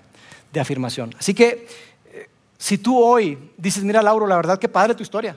[0.52, 1.14] de afirmación.
[1.18, 1.66] Así que
[2.12, 2.28] eh,
[2.58, 5.36] si tú hoy dices, mira Lauro, la verdad que padre tu historia,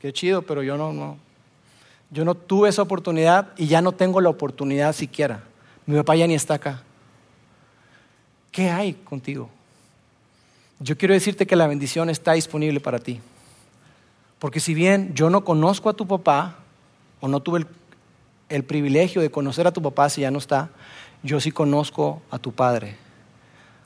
[0.00, 1.16] qué chido, pero yo no, no,
[2.10, 5.42] yo no tuve esa oportunidad y ya no tengo la oportunidad siquiera.
[5.86, 6.82] Mi papá ya ni está acá.
[8.50, 9.50] ¿Qué hay contigo?
[10.78, 13.20] Yo quiero decirte que la bendición está disponible para ti.
[14.38, 16.58] Porque si bien yo no conozco a tu papá,
[17.20, 17.66] o no tuve
[18.50, 20.70] el, privilegio de conocer a tu papá si ya no está,
[21.22, 22.96] yo sí conozco a tu Padre.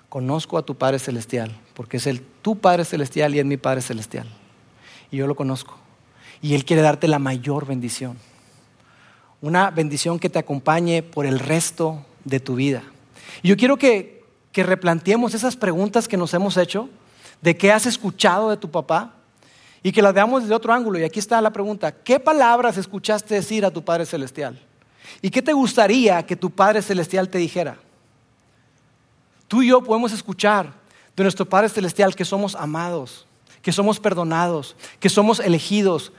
[0.08, 3.82] Conozco a tu Padre Celestial, porque es el tu Padre Celestial y es mi Padre
[3.82, 4.26] Celestial.
[5.12, 5.76] Y yo lo conozco.
[6.42, 8.16] Y Él quiere darte la mayor bendición.
[9.40, 12.82] Una bendición que te acompañe por el resto de tu vida.
[13.42, 16.88] Y yo quiero que, que replanteemos esas preguntas que nos hemos hecho,
[17.40, 19.14] de qué has escuchado de tu papá,
[19.82, 20.98] y que las veamos desde otro ángulo.
[20.98, 24.60] Y aquí está la pregunta, ¿qué palabras escuchaste decir a tu Padre Celestial?
[25.22, 27.78] ¿Y qué te gustaría que tu Padre Celestial te dijera?
[29.46, 30.72] Tú y yo podemos escuchar
[31.16, 33.26] de nuestro Padre Celestial que somos amados,
[33.62, 36.12] que somos perdonados, que somos elegidos,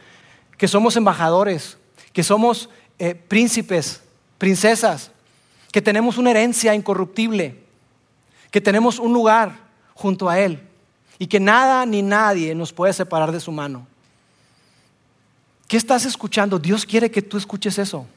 [0.58, 1.78] que somos embajadores,
[2.12, 4.02] que somos eh, príncipes,
[4.38, 5.12] princesas,
[5.72, 7.64] que tenemos una herencia incorruptible,
[8.52, 10.69] que tenemos un lugar junto a Él
[11.20, 13.86] y que nada ni nadie nos puede separar de su mano.
[15.68, 16.58] ¿Qué estás escuchando?
[16.58, 18.08] Dios quiere que tú escuches eso.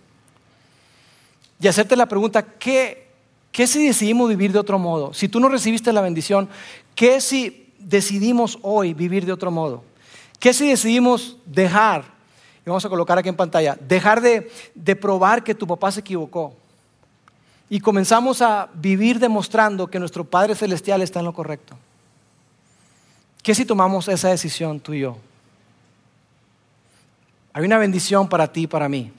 [1.61, 3.09] Y hacerte la pregunta, ¿qué,
[3.51, 5.13] ¿qué si decidimos vivir de otro modo?
[5.13, 6.49] Si tú no recibiste la bendición,
[6.95, 9.85] ¿qué si decidimos hoy vivir de otro modo?
[10.39, 12.13] ¿Qué si decidimos dejar
[12.65, 16.01] y vamos a colocar aquí en pantalla, dejar de, de probar que tu papá se
[16.01, 16.55] equivocó.
[17.69, 21.77] Y comenzamos a vivir demostrando que nuestro Padre Celestial está en lo correcto.
[23.43, 25.19] ¿Qué si tomamos esa decisión tú y yo?
[27.53, 29.11] Hay una bendición para ti y para mí.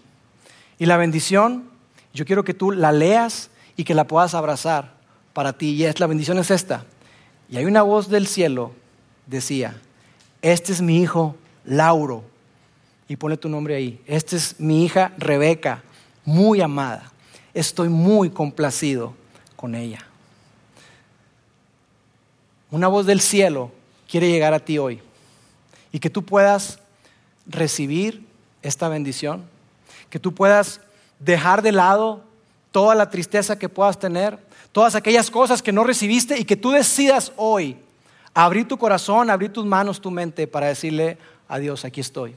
[0.79, 1.65] Y la bendición,
[2.13, 4.93] yo quiero que tú la leas y que la puedas abrazar
[5.33, 5.71] para ti.
[5.71, 6.85] Y es, la bendición es esta.
[7.49, 8.71] Y hay una voz del cielo,
[9.27, 9.79] decía,
[10.41, 12.23] este es mi hijo Lauro,
[13.07, 14.01] y pone tu nombre ahí.
[14.07, 15.83] Esta es mi hija Rebeca,
[16.25, 17.11] muy amada.
[17.53, 19.13] Estoy muy complacido
[19.55, 19.99] con ella.
[22.71, 23.71] Una voz del cielo
[24.13, 25.01] quiere llegar a ti hoy
[25.91, 26.77] y que tú puedas
[27.47, 28.23] recibir
[28.61, 29.43] esta bendición,
[30.11, 30.81] que tú puedas
[31.17, 32.21] dejar de lado
[32.71, 34.37] toda la tristeza que puedas tener,
[34.71, 37.75] todas aquellas cosas que no recibiste y que tú decidas hoy
[38.35, 42.35] abrir tu corazón, abrir tus manos, tu mente para decirle a Dios, aquí estoy.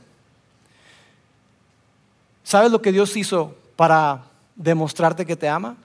[2.43, 4.23] ¿Sabes lo que Dios hizo para
[4.55, 5.77] demostrarte que te ama?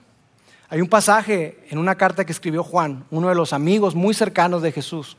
[0.70, 4.62] Hay un pasaje en una carta que escribió Juan, uno de los amigos muy cercanos
[4.62, 5.18] de Jesús.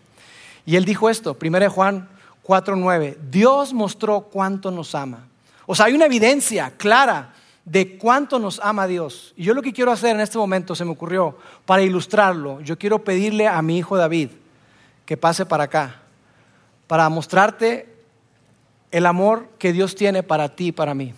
[0.66, 2.10] Y él dijo esto, 1 Juan
[2.44, 5.28] 4:9, Dios mostró cuánto nos ama.
[5.66, 7.34] O sea, hay una evidencia clara
[7.66, 9.34] de cuánto nos ama Dios.
[9.38, 12.78] Y yo lo que quiero hacer en este momento, se me ocurrió, para ilustrarlo, yo
[12.78, 14.30] quiero pedirle a mi hijo David
[15.06, 16.02] que pase para acá,
[16.88, 17.94] para mostrarte
[18.92, 21.14] el amor que Dios tiene para ti y para mí.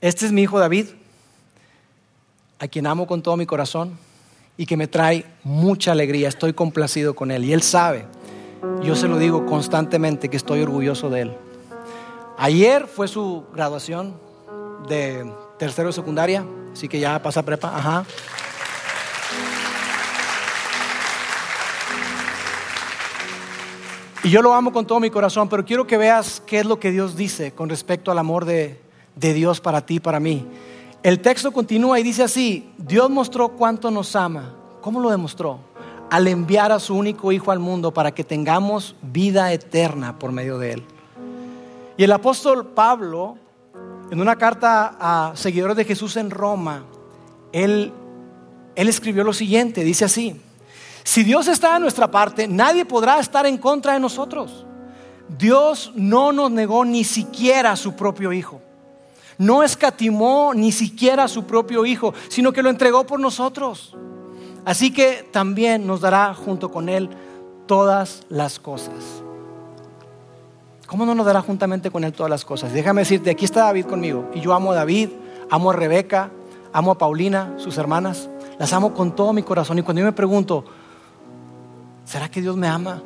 [0.00, 0.88] Este es mi hijo David,
[2.58, 3.98] a quien amo con todo mi corazón
[4.56, 6.28] y que me trae mucha alegría.
[6.28, 8.06] Estoy complacido con él y él sabe,
[8.82, 11.36] yo se lo digo constantemente que estoy orgulloso de él.
[12.38, 14.14] Ayer fue su graduación
[14.88, 17.76] de tercero de secundaria, así que ya pasa prepa.
[17.76, 18.04] Ajá.
[24.24, 26.80] Y yo lo amo con todo mi corazón, pero quiero que veas qué es lo
[26.80, 28.80] que Dios dice con respecto al amor de,
[29.16, 30.46] de Dios para ti, para mí.
[31.04, 34.54] El texto continúa y dice así, Dios mostró cuánto nos ama.
[34.80, 35.58] ¿Cómo lo demostró?
[36.10, 40.58] Al enviar a su único Hijo al mundo para que tengamos vida eterna por medio
[40.58, 40.82] de Él.
[41.98, 43.36] Y el apóstol Pablo,
[44.10, 46.86] en una carta a seguidores de Jesús en Roma,
[47.52, 47.92] él,
[48.74, 50.40] él escribió lo siguiente, dice así,
[51.02, 54.64] si Dios está de nuestra parte, nadie podrá estar en contra de nosotros.
[55.28, 58.62] Dios no nos negó ni siquiera a su propio Hijo.
[59.38, 63.96] No escatimó ni siquiera a su propio Hijo, sino que lo entregó por nosotros.
[64.64, 67.10] Así que también nos dará junto con Él
[67.66, 68.94] todas las cosas.
[70.86, 72.72] ¿Cómo no nos dará juntamente con Él todas las cosas?
[72.72, 74.30] Déjame decirte, aquí está David conmigo.
[74.34, 75.10] Y yo amo a David,
[75.50, 76.30] amo a Rebeca,
[76.72, 78.28] amo a Paulina, sus hermanas.
[78.58, 79.78] Las amo con todo mi corazón.
[79.78, 80.64] Y cuando yo me pregunto,
[82.04, 83.02] ¿será que Dios me ama?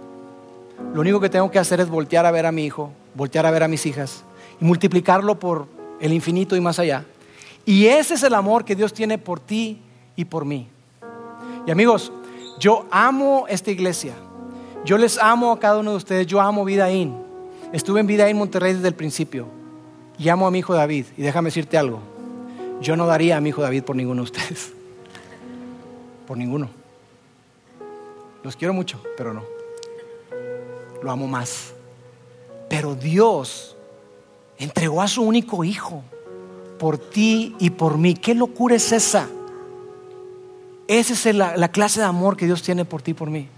[0.92, 3.50] Lo único que tengo que hacer es voltear a ver a mi hijo, voltear a
[3.50, 4.24] ver a mis hijas
[4.60, 7.04] y multiplicarlo por el infinito y más allá.
[7.64, 9.80] Y ese es el amor que Dios tiene por ti
[10.16, 10.68] y por mí.
[11.66, 12.12] Y amigos,
[12.58, 14.14] yo amo esta iglesia.
[14.84, 16.26] Yo les amo a cada uno de ustedes.
[16.26, 17.14] Yo amo Vida In.
[17.72, 19.46] Estuve en Vida In Monterrey desde el principio.
[20.18, 21.06] Y amo a mi hijo David.
[21.16, 22.00] Y déjame decirte algo.
[22.80, 24.72] Yo no daría a mi hijo David por ninguno de ustedes.
[26.26, 26.68] Por ninguno.
[28.42, 29.44] Los quiero mucho, pero no.
[31.02, 31.72] Lo amo más.
[32.68, 33.77] Pero Dios
[34.58, 36.02] entregó a su único hijo
[36.78, 38.14] por ti y por mí.
[38.14, 39.28] ¿Qué locura es esa?
[40.86, 43.48] Esa es la, la, clase de amor que Dios tiene por ti y por mí.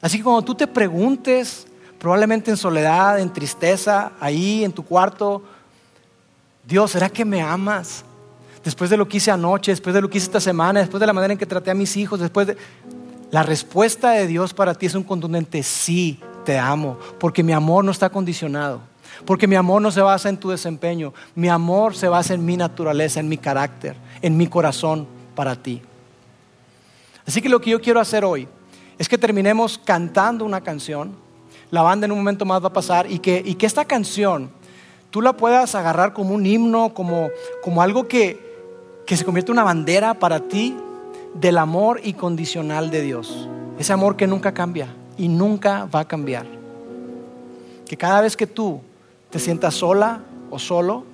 [0.00, 1.66] Así que cuando tú te preguntes,
[1.98, 5.42] probablemente en soledad, en tristeza, ahí en tu cuarto,
[6.64, 8.04] Dios, ¿será que me amas?
[8.62, 11.06] Después de lo que hice anoche, después de lo que hice esta semana, después de
[11.06, 12.56] la manera en que traté a mis hijos, después de...
[13.30, 17.84] La respuesta de Dios para ti es un contundente sí, te amo, porque mi amor
[17.84, 18.80] no está condicionado,
[19.24, 22.56] porque mi amor no se basa en tu desempeño, mi amor se basa en mi
[22.56, 25.82] naturaleza, en mi carácter, en mi corazón para ti.
[27.26, 28.48] Así que lo que yo quiero hacer hoy
[28.98, 31.12] es que terminemos cantando una canción,
[31.70, 34.50] la banda en un momento más va a pasar, y que, y que esta canción
[35.10, 37.28] tú la puedas agarrar como un himno, como,
[37.62, 38.48] como algo que,
[39.06, 40.76] que se convierte en una bandera para ti
[41.34, 43.48] del amor incondicional de Dios.
[43.78, 46.46] Ese amor que nunca cambia y nunca va a cambiar.
[47.86, 48.80] Que cada vez que tú
[49.30, 51.04] te sientas sola o solo,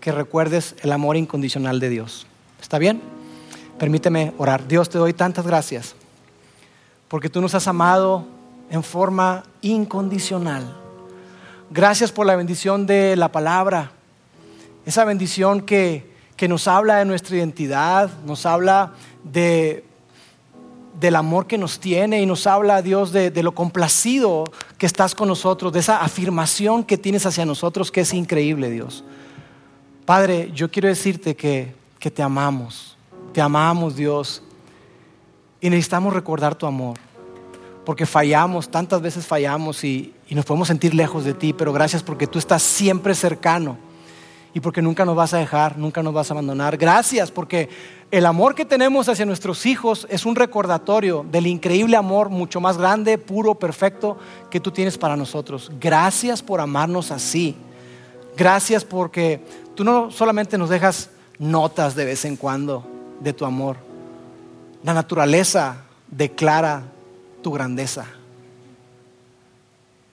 [0.00, 2.26] que recuerdes el amor incondicional de Dios.
[2.60, 3.00] ¿Está bien?
[3.78, 4.68] Permíteme orar.
[4.68, 5.94] Dios, te doy tantas gracias
[7.08, 8.26] porque tú nos has amado
[8.70, 10.76] en forma incondicional.
[11.70, 13.92] Gracias por la bendición de la palabra,
[14.84, 18.92] esa bendición que, que nos habla de nuestra identidad, nos habla
[19.22, 19.84] de,
[21.00, 24.44] del amor que nos tiene y nos habla, Dios, de, de, lo complacido
[24.78, 29.04] que estás con nosotros, de esa afirmación que tienes hacia nosotros que es increíble, Dios.
[30.04, 32.96] Padre, yo quiero decirte que, que te amamos,
[33.32, 34.42] te amamos, Dios,
[35.60, 36.98] y necesitamos recordar tu amor,
[37.84, 42.02] porque fallamos, tantas veces fallamos y, y nos podemos sentir lejos de ti, pero gracias
[42.02, 43.78] porque tú estás siempre cercano
[44.54, 46.76] y porque nunca nos vas a dejar, nunca nos vas a abandonar.
[46.76, 47.68] Gracias porque
[48.12, 52.78] el amor que tenemos hacia nuestros hijos es un recordatorio del increíble amor mucho más
[52.78, 54.16] grande, puro, perfecto
[54.50, 55.72] que tú tienes para nosotros.
[55.80, 57.56] Gracias por amarnos así.
[58.36, 59.44] Gracias porque
[59.74, 62.86] tú no solamente nos dejas notas de vez en cuando
[63.18, 63.76] de tu amor.
[64.84, 66.84] La naturaleza declara
[67.42, 68.06] tu grandeza.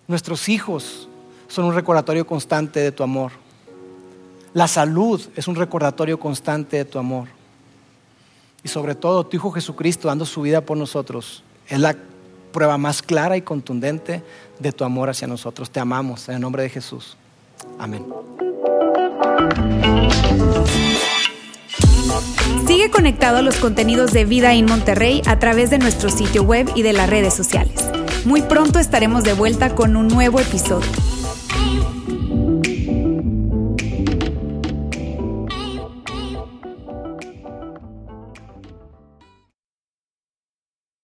[0.08, 1.08] Nuestros hijos
[1.48, 3.41] son un recordatorio constante de tu amor.
[4.54, 7.30] La salud es un recordatorio constante de tu amor.
[8.64, 11.96] Y sobre todo, tu Hijo Jesucristo dando su vida por nosotros es la
[12.52, 14.22] prueba más clara y contundente
[14.60, 15.72] de tu amor hacia nosotros.
[15.72, 17.16] Te amamos en el nombre de Jesús.
[17.80, 18.06] Amén.
[22.68, 26.70] Sigue conectado a los contenidos de Vida en Monterrey a través de nuestro sitio web
[26.76, 27.90] y de las redes sociales.
[28.26, 30.90] Muy pronto estaremos de vuelta con un nuevo episodio.